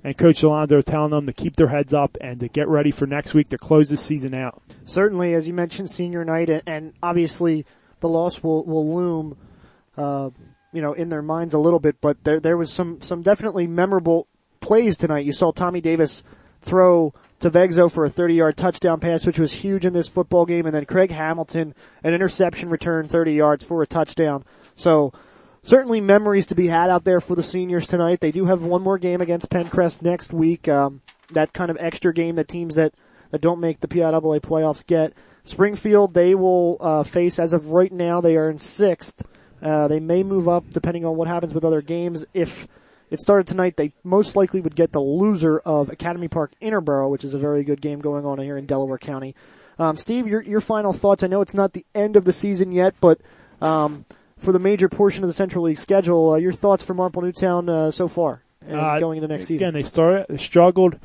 and 0.03 0.17
Coach 0.17 0.43
Alonso 0.43 0.77
are 0.77 0.81
telling 0.81 1.11
them 1.11 1.25
to 1.25 1.33
keep 1.33 1.55
their 1.55 1.67
heads 1.67 1.93
up 1.93 2.17
and 2.21 2.39
to 2.39 2.47
get 2.47 2.67
ready 2.67 2.91
for 2.91 3.05
next 3.05 3.33
week 3.33 3.49
to 3.49 3.57
close 3.57 3.89
this 3.89 4.01
season 4.01 4.33
out. 4.33 4.61
Certainly, 4.85 5.33
as 5.33 5.47
you 5.47 5.53
mentioned, 5.53 5.89
senior 5.89 6.23
night, 6.23 6.49
and, 6.49 6.93
obviously 7.03 7.65
the 7.99 8.07
loss 8.07 8.41
will 8.43 8.63
will 8.65 8.95
loom. 8.95 9.37
Uh, 9.97 10.29
you 10.73 10.81
know, 10.81 10.93
in 10.93 11.09
their 11.09 11.21
minds 11.21 11.53
a 11.53 11.59
little 11.59 11.79
bit, 11.79 11.99
but 12.01 12.23
there 12.23 12.39
there 12.39 12.57
was 12.57 12.71
some 12.71 13.01
some 13.01 13.21
definitely 13.21 13.67
memorable 13.67 14.27
plays 14.59 14.97
tonight. 14.97 15.25
You 15.25 15.33
saw 15.33 15.51
Tommy 15.51 15.81
Davis 15.81 16.23
throw 16.61 17.13
to 17.39 17.51
Vesco 17.51 17.91
for 17.91 18.03
a 18.03 18.09
30 18.09 18.33
yard 18.33 18.57
touchdown 18.57 18.99
pass, 18.99 19.25
which 19.25 19.39
was 19.39 19.53
huge 19.53 19.85
in 19.85 19.93
this 19.93 20.09
football 20.09 20.45
game, 20.45 20.65
and 20.65 20.73
then 20.73 20.85
Craig 20.85 21.11
Hamilton 21.11 21.73
an 22.03 22.13
interception 22.13 22.69
return 22.69 23.07
30 23.07 23.33
yards 23.33 23.63
for 23.63 23.81
a 23.81 23.87
touchdown. 23.87 24.43
So 24.75 25.13
certainly 25.63 26.01
memories 26.01 26.47
to 26.47 26.55
be 26.55 26.67
had 26.67 26.89
out 26.89 27.03
there 27.03 27.21
for 27.21 27.35
the 27.35 27.43
seniors 27.43 27.87
tonight. 27.87 28.19
They 28.19 28.31
do 28.31 28.45
have 28.45 28.63
one 28.63 28.81
more 28.81 28.97
game 28.97 29.21
against 29.21 29.49
Penncrest 29.49 30.01
next 30.01 30.33
week. 30.33 30.67
Um, 30.67 31.01
that 31.31 31.53
kind 31.53 31.69
of 31.69 31.77
extra 31.79 32.13
game 32.13 32.35
that 32.35 32.47
teams 32.47 32.75
that 32.75 32.93
that 33.31 33.41
don't 33.41 33.59
make 33.59 33.81
the 33.81 33.87
PIAA 33.87 34.39
playoffs 34.39 34.85
get. 34.85 35.13
Springfield, 35.43 36.13
they 36.13 36.35
will 36.35 36.77
uh, 36.79 37.03
face 37.03 37.39
as 37.39 37.53
of 37.53 37.69
right 37.69 37.91
now. 37.91 38.21
They 38.21 38.35
are 38.35 38.49
in 38.49 38.59
sixth. 38.59 39.21
Uh, 39.61 39.87
they 39.87 39.99
may 39.99 40.23
move 40.23 40.47
up 40.47 40.65
depending 40.71 41.05
on 41.05 41.15
what 41.15 41.27
happens 41.27 41.53
with 41.53 41.65
other 41.65 41.81
games. 41.81 42.25
If 42.33 42.67
it 43.09 43.19
started 43.19 43.47
tonight, 43.47 43.77
they 43.77 43.93
most 44.03 44.35
likely 44.35 44.61
would 44.61 44.75
get 44.75 44.91
the 44.91 44.99
loser 45.01 45.59
of 45.59 45.89
Academy 45.89 46.27
Park 46.27 46.51
Interboro, 46.61 47.09
which 47.09 47.23
is 47.23 47.33
a 47.33 47.37
very 47.39 47.63
good 47.63 47.81
game 47.81 47.99
going 47.99 48.25
on 48.25 48.39
here 48.39 48.57
in 48.57 48.65
Delaware 48.65 48.97
County. 48.97 49.35
Um, 49.79 49.95
Steve, 49.95 50.27
your 50.27 50.41
your 50.41 50.61
final 50.61 50.93
thoughts? 50.93 51.23
I 51.23 51.27
know 51.27 51.41
it's 51.41 51.53
not 51.53 51.73
the 51.73 51.85
end 51.93 52.15
of 52.15 52.25
the 52.25 52.33
season 52.33 52.71
yet, 52.71 52.95
but 52.99 53.19
um, 53.61 54.05
for 54.37 54.51
the 54.51 54.59
major 54.59 54.89
portion 54.89 55.23
of 55.23 55.27
the 55.27 55.33
Central 55.33 55.63
League 55.65 55.77
schedule, 55.77 56.31
uh, 56.31 56.35
your 56.35 56.51
thoughts 56.51 56.83
for 56.83 56.93
Marple 56.93 57.21
Newtown 57.21 57.69
uh, 57.69 57.91
so 57.91 58.07
far 58.07 58.41
and 58.67 58.79
Uh, 58.79 58.99
going 58.99 59.17
into 59.17 59.27
next 59.27 59.45
season? 59.45 59.67
Again, 59.67 59.73
they 59.73 59.83
started, 59.83 60.25
they 60.29 60.37
struggled, 60.37 60.99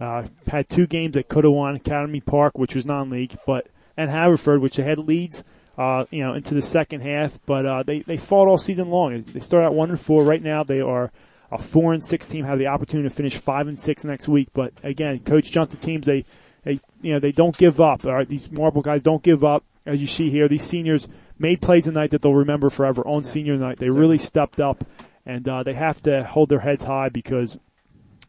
uh, 0.00 0.24
had 0.46 0.68
two 0.68 0.86
games 0.86 1.14
they 1.14 1.22
could 1.22 1.44
have 1.44 1.52
won, 1.52 1.76
Academy 1.76 2.20
Park, 2.20 2.58
which 2.58 2.74
was 2.74 2.84
non-league, 2.84 3.36
but, 3.46 3.68
and 3.96 4.10
Haverford, 4.10 4.60
which 4.60 4.76
they 4.76 4.82
had 4.82 4.98
leads, 4.98 5.44
uh, 5.78 6.04
you 6.10 6.22
know, 6.22 6.34
into 6.34 6.54
the 6.54 6.62
second 6.62 7.00
half, 7.00 7.38
but, 7.46 7.66
uh, 7.66 7.82
they, 7.82 8.00
they 8.00 8.16
fought 8.16 8.48
all 8.48 8.58
season 8.58 8.88
long. 8.88 9.22
They 9.22 9.40
started 9.40 9.66
out 9.66 9.74
one 9.74 9.90
and 9.90 10.00
four. 10.00 10.24
Right 10.24 10.42
now 10.42 10.64
they 10.64 10.80
are 10.80 11.12
a 11.50 11.58
four 11.58 11.92
and 11.92 12.04
six 12.04 12.28
team, 12.28 12.44
have 12.44 12.58
the 12.58 12.66
opportunity 12.66 13.08
to 13.08 13.14
finish 13.14 13.36
five 13.36 13.68
and 13.68 13.78
six 13.78 14.04
next 14.04 14.26
week, 14.26 14.48
but 14.52 14.72
again, 14.82 15.20
Coach 15.20 15.50
Johnson 15.50 15.78
teams, 15.78 16.06
they, 16.06 16.24
they, 16.64 16.80
you 17.00 17.12
know, 17.12 17.20
they 17.20 17.30
don't 17.30 17.56
give 17.56 17.80
up. 17.80 18.04
All 18.04 18.14
right. 18.14 18.28
These 18.28 18.50
Marble 18.50 18.82
guys 18.82 19.02
don't 19.02 19.22
give 19.22 19.44
up. 19.44 19.62
As 19.84 20.00
you 20.00 20.08
see 20.08 20.30
here, 20.30 20.48
these 20.48 20.64
seniors 20.64 21.06
made 21.38 21.60
plays 21.60 21.84
tonight 21.84 22.10
that 22.10 22.22
they'll 22.22 22.34
remember 22.34 22.70
forever 22.70 23.06
on 23.06 23.22
senior 23.22 23.56
night. 23.56 23.78
They 23.78 23.90
really 23.90 24.18
stepped 24.18 24.58
up 24.58 24.84
and, 25.24 25.48
uh, 25.48 25.62
they 25.62 25.74
have 25.74 26.02
to 26.02 26.24
hold 26.24 26.48
their 26.48 26.58
heads 26.58 26.82
high 26.82 27.10
because, 27.10 27.56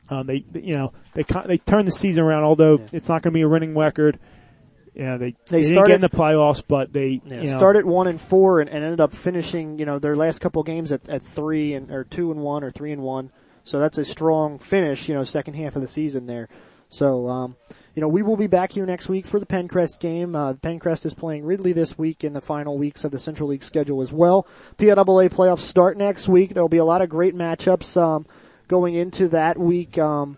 um, 0.09 0.27
they, 0.27 0.45
you 0.53 0.77
know, 0.77 0.93
they 1.15 1.23
they 1.47 1.57
turn 1.57 1.85
the 1.85 1.91
season 1.91 2.23
around. 2.23 2.43
Although 2.43 2.79
it's 2.91 3.09
not 3.09 3.23
going 3.23 3.33
to 3.33 3.37
be 3.37 3.41
a 3.41 3.49
winning 3.49 3.75
record, 3.75 4.19
yeah, 4.97 5.17
they 5.17 5.31
They 5.31 5.35
they, 5.49 5.61
didn't 5.61 5.73
started- 5.75 5.89
get 5.91 5.95
in 5.95 6.01
the 6.01 6.09
playoffs, 6.09 6.63
but 6.67 6.91
they 6.91 7.21
Yeah, 7.25 7.41
you 7.41 7.47
know, 7.51 7.57
started 7.57 7.85
one 7.85 8.07
and 8.07 8.19
four 8.19 8.59
and, 8.61 8.69
and 8.69 8.83
ended 8.83 8.99
up 8.99 9.13
finishing, 9.13 9.77
you 9.79 9.85
know, 9.85 9.99
their 9.99 10.15
last 10.15 10.39
couple 10.41 10.63
games 10.63 10.91
at, 10.91 11.07
at 11.07 11.21
three 11.21 11.73
and 11.73 11.91
or 11.91 12.03
two 12.03 12.31
and 12.31 12.41
one 12.41 12.63
or 12.63 12.71
three 12.71 12.91
and 12.91 13.01
one. 13.03 13.29
So 13.63 13.79
that's 13.79 13.97
a 13.97 14.05
strong 14.05 14.59
finish, 14.59 15.07
you 15.07 15.15
know, 15.15 15.23
second 15.23 15.53
half 15.55 15.75
of 15.75 15.81
the 15.81 15.87
season 15.87 16.25
there. 16.25 16.49
So, 16.89 17.27
um, 17.27 17.55
you 17.95 18.01
know, 18.01 18.07
we 18.07 18.21
will 18.23 18.37
be 18.37 18.47
back 18.47 18.71
here 18.71 18.85
next 18.85 19.09
week 19.09 19.25
for 19.25 19.39
the 19.39 19.45
Penncrest 19.45 19.99
game. 19.99 20.35
Uh, 20.35 20.53
Penncrest 20.53 21.05
is 21.05 21.13
playing 21.13 21.43
Ridley 21.45 21.73
this 21.73 21.97
week 21.97 22.23
in 22.23 22.33
the 22.33 22.41
final 22.41 22.77
weeks 22.77 23.03
of 23.03 23.11
the 23.11 23.19
Central 23.19 23.49
League 23.49 23.63
schedule 23.63 24.01
as 24.01 24.11
well. 24.11 24.47
PIAA 24.77 25.29
playoffs 25.29 25.59
start 25.61 25.97
next 25.97 26.27
week. 26.27 26.53
There'll 26.53 26.69
be 26.69 26.77
a 26.77 26.85
lot 26.85 27.01
of 27.01 27.09
great 27.09 27.35
matchups, 27.35 27.97
um, 28.01 28.25
going 28.67 28.93
into 28.95 29.27
that 29.29 29.57
week. 29.57 29.97
Um, 29.97 30.37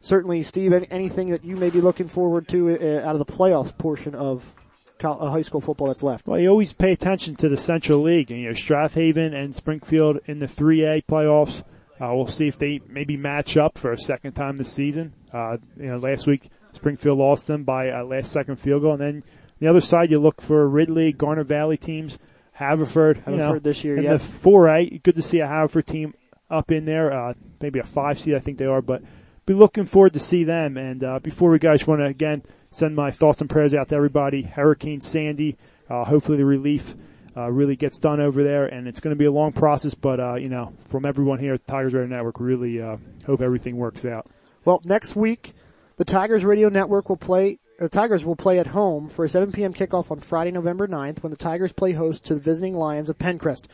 certainly, 0.00 0.42
Steve, 0.42 0.72
anything 0.90 1.30
that 1.30 1.44
you 1.44 1.56
may 1.56 1.70
be 1.70 1.80
looking 1.80 2.08
forward 2.08 2.48
to 2.48 2.70
uh, 2.70 3.06
out 3.06 3.14
of 3.14 3.18
the 3.18 3.32
playoffs 3.32 3.76
portion 3.76 4.14
of 4.14 4.54
uh, 5.02 5.30
high 5.30 5.42
school 5.42 5.60
football 5.60 5.88
that's 5.88 6.02
left? 6.02 6.26
Well, 6.26 6.40
you 6.40 6.48
always 6.48 6.72
pay 6.72 6.92
attention 6.92 7.36
to 7.36 7.48
the 7.48 7.56
Central 7.56 8.00
League, 8.00 8.30
and 8.30 8.40
you 8.40 8.48
know 8.48 8.54
Strath 8.54 8.94
Haven 8.94 9.34
and 9.34 9.54
Springfield 9.54 10.18
in 10.26 10.38
the 10.38 10.46
3A 10.46 11.04
playoffs. 11.06 11.62
Uh, 12.00 12.14
we'll 12.14 12.28
see 12.28 12.46
if 12.46 12.58
they 12.58 12.80
maybe 12.88 13.16
match 13.16 13.56
up 13.56 13.76
for 13.76 13.92
a 13.92 13.98
second 13.98 14.32
time 14.32 14.56
this 14.56 14.72
season. 14.72 15.12
Uh, 15.32 15.56
you 15.76 15.88
know, 15.88 15.96
last 15.96 16.26
week 16.26 16.48
Springfield 16.72 17.18
lost 17.18 17.46
them 17.48 17.64
by 17.64 17.86
a 17.86 18.04
last 18.04 18.30
second 18.30 18.56
field 18.56 18.82
goal, 18.82 18.92
and 18.92 19.00
then 19.00 19.24
the 19.58 19.66
other 19.66 19.80
side 19.80 20.10
you 20.10 20.20
look 20.20 20.40
for 20.40 20.68
Ridley, 20.68 21.12
Garnet 21.12 21.48
Valley 21.48 21.76
teams, 21.76 22.18
Haverford. 22.52 23.18
Haverford 23.18 23.38
know, 23.38 23.58
this 23.58 23.84
year, 23.84 24.00
yeah. 24.00 24.16
the 24.16 24.18
4A. 24.18 25.02
Good 25.02 25.16
to 25.16 25.22
see 25.22 25.40
a 25.40 25.46
Haverford 25.46 25.86
team 25.86 26.14
up 26.50 26.70
in 26.70 26.84
there. 26.84 27.12
Uh, 27.12 27.34
maybe 27.60 27.80
a 27.80 27.84
five 27.84 28.18
seed, 28.18 28.34
I 28.34 28.38
think 28.38 28.58
they 28.58 28.66
are, 28.66 28.82
but 28.82 29.02
be 29.48 29.54
looking 29.54 29.86
forward 29.86 30.12
to 30.12 30.20
see 30.20 30.44
them. 30.44 30.76
And 30.76 31.02
uh, 31.02 31.18
before 31.18 31.50
we 31.50 31.58
just 31.58 31.86
want 31.86 32.00
to 32.00 32.06
again 32.06 32.42
send 32.70 32.94
my 32.94 33.10
thoughts 33.10 33.40
and 33.40 33.48
prayers 33.48 33.74
out 33.74 33.88
to 33.88 33.96
everybody. 33.96 34.42
Hurricane 34.42 35.00
Sandy. 35.00 35.56
Uh, 35.88 36.04
hopefully 36.04 36.36
the 36.36 36.44
relief 36.44 36.94
uh, 37.34 37.50
really 37.50 37.76
gets 37.76 37.98
done 37.98 38.20
over 38.20 38.42
there, 38.42 38.66
and 38.66 38.86
it's 38.86 39.00
going 39.00 39.14
to 39.14 39.18
be 39.18 39.24
a 39.24 39.32
long 39.32 39.52
process. 39.52 39.94
But 39.94 40.20
uh, 40.20 40.34
you 40.34 40.48
know, 40.48 40.74
from 40.90 41.06
everyone 41.06 41.38
here 41.38 41.54
at 41.54 41.66
Tigers 41.66 41.94
Radio 41.94 42.14
Network, 42.14 42.38
really 42.38 42.80
uh, 42.80 42.98
hope 43.26 43.40
everything 43.40 43.76
works 43.76 44.04
out. 44.04 44.30
Well, 44.64 44.82
next 44.84 45.16
week 45.16 45.54
the 45.96 46.04
Tigers 46.04 46.44
Radio 46.44 46.68
Network 46.68 47.08
will 47.08 47.16
play. 47.16 47.58
The 47.78 47.88
Tigers 47.88 48.24
will 48.24 48.36
play 48.36 48.58
at 48.58 48.66
home 48.68 49.08
for 49.08 49.24
a 49.24 49.28
7 49.28 49.52
p.m. 49.52 49.72
kickoff 49.72 50.10
on 50.10 50.18
Friday, 50.18 50.50
November 50.50 50.88
9th, 50.88 51.22
when 51.22 51.30
the 51.30 51.36
Tigers 51.36 51.72
play 51.72 51.92
host 51.92 52.26
to 52.26 52.34
the 52.34 52.40
visiting 52.40 52.74
Lions 52.74 53.08
of 53.08 53.18
Penncrest 53.18 53.68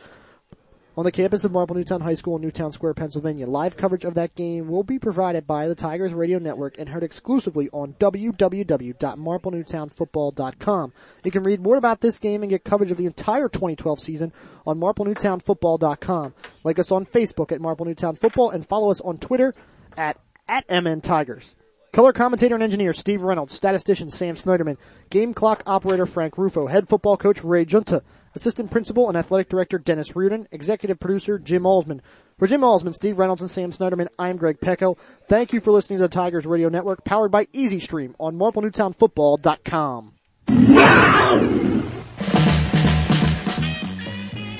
on 0.97 1.03
the 1.03 1.11
campus 1.11 1.43
of 1.43 1.51
Marple 1.51 1.75
Newtown 1.75 2.01
High 2.01 2.15
School 2.15 2.37
in 2.37 2.41
Newtown 2.41 2.71
Square, 2.71 2.95
Pennsylvania. 2.95 3.45
Live 3.47 3.75
coverage 3.75 4.05
of 4.05 4.13
that 4.15 4.33
game 4.35 4.67
will 4.67 4.83
be 4.83 4.97
provided 4.97 5.45
by 5.45 5.67
the 5.67 5.75
Tigers 5.75 6.13
Radio 6.13 6.39
Network 6.39 6.79
and 6.79 6.87
heard 6.89 7.03
exclusively 7.03 7.69
on 7.71 7.93
www.marplenewtownfootball.com. 7.93 10.93
You 11.23 11.31
can 11.31 11.43
read 11.43 11.61
more 11.61 11.77
about 11.77 12.01
this 12.01 12.17
game 12.17 12.41
and 12.43 12.49
get 12.49 12.63
coverage 12.63 12.91
of 12.91 12.97
the 12.97 13.05
entire 13.05 13.49
2012 13.49 13.99
season 13.99 14.33
on 14.65 14.79
marplenewtownfootball.com. 14.79 16.33
Like 16.63 16.79
us 16.79 16.91
on 16.91 17.05
Facebook 17.05 17.51
at 17.51 17.61
Marple 17.61 17.85
Newtown 17.85 18.15
Football 18.15 18.49
and 18.51 18.65
follow 18.65 18.89
us 18.89 19.01
on 19.01 19.17
Twitter 19.17 19.53
at, 19.97 20.17
at 20.47 20.63
MN 20.69 21.01
Tigers. 21.01 21.55
Color 21.91 22.13
commentator 22.13 22.55
and 22.55 22.63
engineer 22.63 22.91
Steve 22.91 23.21
Reynolds, 23.21 23.53
statistician 23.53 24.09
Sam 24.09 24.35
Snyderman, 24.35 24.77
game 25.09 25.33
clock 25.33 25.63
operator 25.65 26.05
Frank 26.05 26.37
Rufo, 26.37 26.67
head 26.67 26.89
football 26.89 27.15
coach 27.15 27.41
Ray 27.41 27.63
Junta, 27.63 28.03
assistant 28.35 28.71
principal 28.71 29.07
and 29.07 29.17
athletic 29.17 29.49
director 29.49 29.77
Dennis 29.77 30.15
Rudin, 30.15 30.47
executive 30.51 30.99
producer 30.99 31.39
Jim 31.39 31.63
Alsman. 31.63 32.01
For 32.37 32.47
Jim 32.47 32.61
Alsman, 32.61 32.93
Steve 32.93 33.17
Reynolds, 33.17 33.41
and 33.41 33.49
Sam 33.49 33.71
Snyderman, 33.71 34.07
I'm 34.19 34.37
Greg 34.37 34.59
Pecco. 34.59 34.97
Thank 35.27 35.53
you 35.53 35.61
for 35.61 35.71
listening 35.71 35.99
to 35.99 36.03
the 36.03 36.09
Tigers 36.09 36.45
Radio 36.45 36.69
Network, 36.69 37.05
powered 37.05 37.31
by 37.31 37.47
Easy 37.53 37.79
Stream 37.79 38.15
on 38.19 38.37
MarpleNewtownFootball.com. 38.37 40.11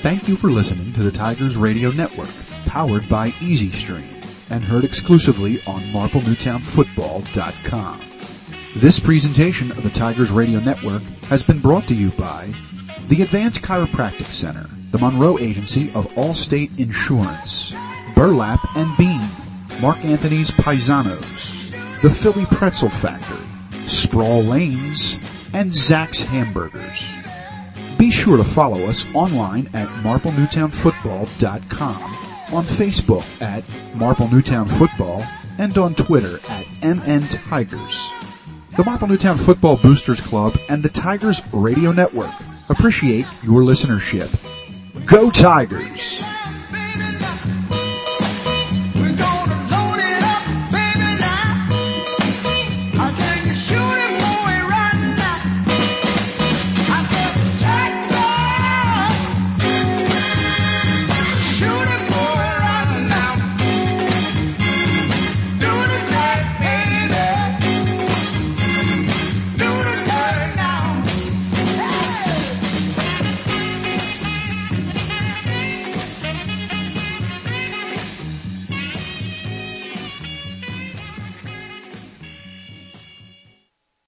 Thank 0.00 0.28
you 0.28 0.36
for 0.36 0.50
listening 0.50 0.92
to 0.94 1.02
the 1.02 1.10
Tigers 1.10 1.56
Radio 1.56 1.90
Network, 1.90 2.30
powered 2.66 3.08
by 3.08 3.32
Easy 3.42 3.70
Stream 3.70 4.04
and 4.50 4.62
heard 4.64 4.84
exclusively 4.84 5.60
on 5.66 5.80
MarpleNewtownFootball.com. 5.92 8.00
This 8.76 9.00
presentation 9.00 9.72
of 9.72 9.82
the 9.82 9.90
Tigers 9.90 10.30
Radio 10.30 10.60
Network 10.60 11.02
has 11.28 11.42
been 11.42 11.58
brought 11.58 11.86
to 11.88 11.94
you 11.94 12.10
by 12.10 12.48
the 13.08 13.22
Advanced 13.22 13.62
Chiropractic 13.62 14.26
Center, 14.26 14.66
the 14.90 14.98
Monroe 14.98 15.38
Agency 15.38 15.92
of 15.94 16.06
Allstate 16.14 16.76
Insurance, 16.78 17.72
Burlap 18.14 18.60
and 18.76 18.94
Bean, 18.96 19.20
Mark 19.80 20.04
Anthony's 20.04 20.50
Paisanos, 20.50 21.70
the 22.02 22.10
Philly 22.10 22.44
Pretzel 22.46 22.88
Factory, 22.88 23.44
Sproul 23.86 24.42
Lanes, 24.42 25.18
and 25.54 25.72
Zac's 25.72 26.22
Hamburgers. 26.22 27.08
Be 27.96 28.10
sure 28.10 28.36
to 28.36 28.42
follow 28.44 28.84
us 28.86 29.06
online 29.14 29.68
at 29.72 29.86
MarpleNewtownFootball.com 30.02 32.02
on 32.52 32.64
Facebook 32.64 33.42
at 33.42 33.62
Marple 33.94 34.28
Newtown 34.28 34.66
Football, 34.66 35.22
and 35.58 35.78
on 35.78 35.94
Twitter 35.94 36.36
at 36.50 36.66
MN 36.82 37.22
Tigers. 37.22 38.10
The 38.76 38.84
Marple 38.84 39.08
Newtown 39.08 39.36
Football 39.36 39.78
Boosters 39.78 40.20
Club 40.20 40.54
and 40.68 40.82
the 40.82 40.90
Tigers 40.90 41.40
Radio 41.52 41.92
Network 41.92 42.34
appreciate 42.68 43.26
your 43.42 43.62
listenership. 43.62 44.30
Go 45.06 45.30
Tigers! 45.30 46.35